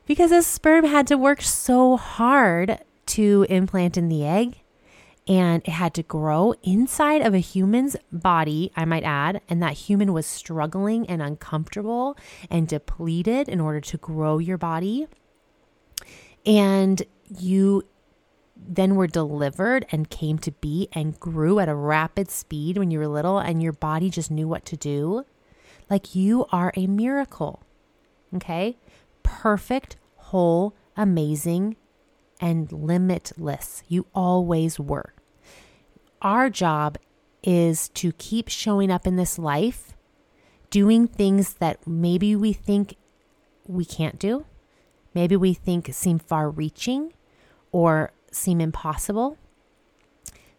Because 0.06 0.32
a 0.32 0.44
sperm 0.44 0.86
had 0.86 1.08
to 1.08 1.18
work 1.18 1.42
so 1.42 1.96
hard 1.98 2.80
to 3.08 3.46
implant 3.50 3.98
in 3.98 4.10
the 4.10 4.26
egg, 4.26 4.60
and 5.28 5.62
it 5.64 5.72
had 5.72 5.94
to 5.94 6.04
grow 6.04 6.54
inside 6.64 7.22
of 7.22 7.34
a 7.34 7.40
human's 7.40 7.96
body, 8.12 8.72
I 8.76 8.86
might 8.86 9.04
add, 9.04 9.42
and 9.48 9.64
that 9.64 9.74
human 9.74 10.12
was 10.12 10.26
struggling 10.26 11.08
and 11.08 11.22
uncomfortable 11.22 12.18
and 12.50 12.68
depleted 12.68 13.48
in 13.48 13.62
order 13.62 13.80
to 13.80 13.98
grow 13.98 14.38
your 14.40 14.58
body. 14.58 15.08
And 16.46 17.02
you 17.40 17.84
then 18.68 18.96
were 18.96 19.08
delivered 19.08 19.86
and 19.92 20.10
came 20.10 20.38
to 20.40 20.52
be 20.52 20.88
and 20.94 21.20
grew 21.20 21.60
at 21.60 21.70
a 21.70 21.76
rapid 21.76 22.30
speed 22.32 22.78
when 22.78 22.92
you 22.92 23.00
were 23.00 23.08
little, 23.08 23.40
and 23.40 23.62
your 23.62 23.74
body 23.74 24.10
just 24.10 24.32
knew 24.32 24.48
what 24.48 24.66
to 24.66 24.78
do. 24.78 25.26
Like 25.90 26.16
you 26.16 26.46
are 26.52 26.74
a 26.76 26.88
miracle. 26.88 27.64
Okay? 28.36 28.78
Perfect, 29.22 29.98
whole, 30.16 30.76
amazing, 30.96 31.76
and 32.40 32.72
limitless. 32.72 33.84
You 33.88 34.08
always 34.14 34.80
were. 34.80 35.14
Our 36.22 36.50
job 36.50 36.98
is 37.44 37.90
to 37.90 38.14
keep 38.14 38.48
showing 38.48 38.90
up 38.90 39.06
in 39.06 39.18
this 39.18 39.38
life, 39.38 39.94
doing 40.70 41.08
things 41.08 41.56
that 41.56 41.86
maybe 41.86 42.36
we 42.36 42.54
think 42.54 42.96
we 43.68 43.86
can't 43.86 44.20
do, 44.20 44.46
maybe 45.14 45.36
we 45.36 45.54
think 45.54 45.94
seem 45.94 46.20
far 46.20 46.50
reaching 46.50 47.14
or 47.72 48.12
seem 48.34 48.60
impossible, 48.62 49.38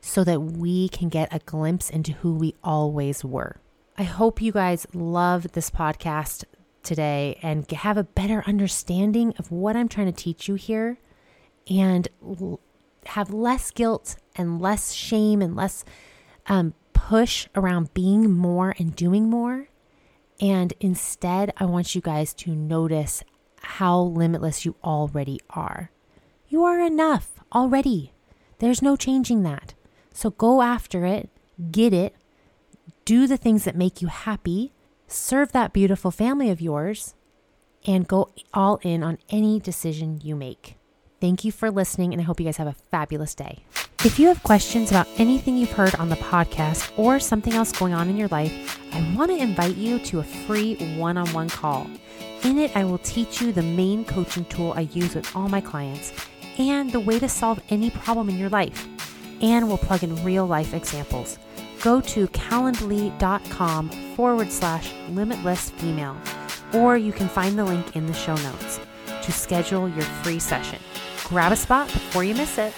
so 0.01 0.25
that 0.25 0.41
we 0.41 0.89
can 0.89 1.09
get 1.09 1.35
a 1.35 1.39
glimpse 1.41 1.91
into 1.91 2.13
who 2.13 2.35
we 2.35 2.55
always 2.63 3.25
were. 3.25 3.61
I 3.97 4.03
hope 4.03 4.43
you 4.43 4.53
guys 4.53 4.87
love 4.93 5.53
this 5.53 5.71
podcast 5.71 6.45
today 6.83 7.39
and 7.43 7.71
have 7.71 7.97
a 7.97 8.05
better 8.05 8.45
understanding 8.47 9.33
of 9.39 9.51
what 9.51 9.77
I'm 9.77 9.89
trying 9.89 10.07
to 10.07 10.13
teach 10.13 10.49
you 10.49 10.57
here 10.57 10.99
and 11.71 12.09
have 13.07 13.33
less 13.33 13.71
guilt 13.71 14.17
and 14.37 14.61
less 14.61 14.93
shame 14.93 15.41
and 15.41 15.57
less 15.57 15.85
um, 16.47 16.75
push 16.93 17.49
around 17.55 17.95
being 17.95 18.31
more 18.31 18.75
and 18.79 18.95
doing 18.95 19.31
more. 19.31 19.69
And 20.41 20.75
instead, 20.81 21.53
I 21.57 21.65
want 21.65 21.95
you 21.95 22.01
guys 22.01 22.35
to 22.35 22.55
notice 22.55 23.23
how 23.63 24.01
limitless 24.01 24.65
you 24.65 24.77
already 24.85 25.41
are. 25.51 25.91
You 26.49 26.65
are 26.65 26.81
enough 26.81 27.34
already. 27.55 28.13
There's 28.59 28.83
no 28.83 28.97
changing 28.97 29.43
that. 29.43 29.75
So 30.13 30.31
go 30.31 30.63
after 30.63 31.05
it, 31.05 31.29
get 31.71 31.93
it, 31.93 32.15
do 33.05 33.27
the 33.27 33.37
things 33.37 33.65
that 33.65 33.77
make 33.77 34.01
you 34.01 34.09
happy, 34.09 34.73
serve 35.07 35.53
that 35.53 35.73
beautiful 35.73 36.11
family 36.11 36.51
of 36.51 36.61
yours, 36.61 37.15
and 37.87 38.09
go 38.09 38.31
all 38.53 38.81
in 38.83 39.03
on 39.03 39.19
any 39.29 39.61
decision 39.61 40.21
you 40.23 40.35
make. 40.35 40.77
Thank 41.21 41.45
you 41.45 41.53
for 41.53 41.71
listening, 41.71 42.13
and 42.13 42.21
I 42.21 42.25
hope 42.25 42.41
you 42.41 42.47
guys 42.47 42.57
have 42.59 42.67
a 42.67 42.77
fabulous 42.91 43.35
day. 43.35 43.65
If 44.05 44.19
you 44.19 44.29
have 44.29 44.43
questions 44.43 44.91
about 44.91 45.09
anything 45.17 45.57
you've 45.57 45.73
heard 45.73 45.95
on 45.95 46.11
the 46.11 46.17
podcast 46.17 46.93
or 46.99 47.19
something 47.19 47.55
else 47.55 47.73
going 47.73 47.95
on 47.95 48.09
in 48.09 48.17
your 48.17 48.29
life, 48.29 48.79
I 48.93 49.15
want 49.17 49.31
to 49.31 49.37
invite 49.37 49.77
you 49.77 49.99
to 50.01 50.19
a 50.21 50.23
free 50.23 50.77
one 50.97 51.17
on 51.17 51.27
one 51.29 51.49
call. 51.49 51.87
In 52.43 52.59
it, 52.59 52.77
I 52.77 52.85
will 52.85 52.99
teach 52.99 53.41
you 53.41 53.53
the 53.53 53.63
main 53.63 54.05
coaching 54.05 54.45
tool 54.47 54.75
I 54.77 54.83
use 54.83 55.15
with 55.15 55.35
all 55.35 55.49
my 55.49 55.63
clients 55.63 56.13
and 56.59 56.91
the 56.93 57.01
way 57.01 57.19
to 57.19 57.29
solve 57.29 57.61
any 57.71 57.91
problem 57.91 58.29
in 58.29 58.39
your 58.39 58.49
life. 58.49 58.87
And 59.43 59.69
we'll 59.69 59.79
plug 59.79 60.03
in 60.03 60.23
real 60.25 60.47
life 60.47 60.75
examples. 60.75 61.39
Go 61.83 62.01
to 62.01 62.29
calendly.com 62.29 63.91
forward 64.17 64.51
slash 64.51 64.93
limitless 65.11 65.71
female, 65.71 66.17
or 66.73 66.97
you 66.97 67.13
can 67.13 67.29
find 67.29 67.59
the 67.59 67.65
link 67.65 67.95
in 67.95 68.07
the 68.07 68.15
show 68.15 68.37
notes 68.37 68.81
to 69.23 69.33
schedule 69.33 69.89
your 69.89 70.03
free 70.23 70.39
session. 70.39 70.79
Grab 71.25 71.53
a 71.53 71.57
spot 71.57 71.87
before 71.93 72.25
you 72.25 72.35
miss 72.35 72.59
it. 72.59 72.73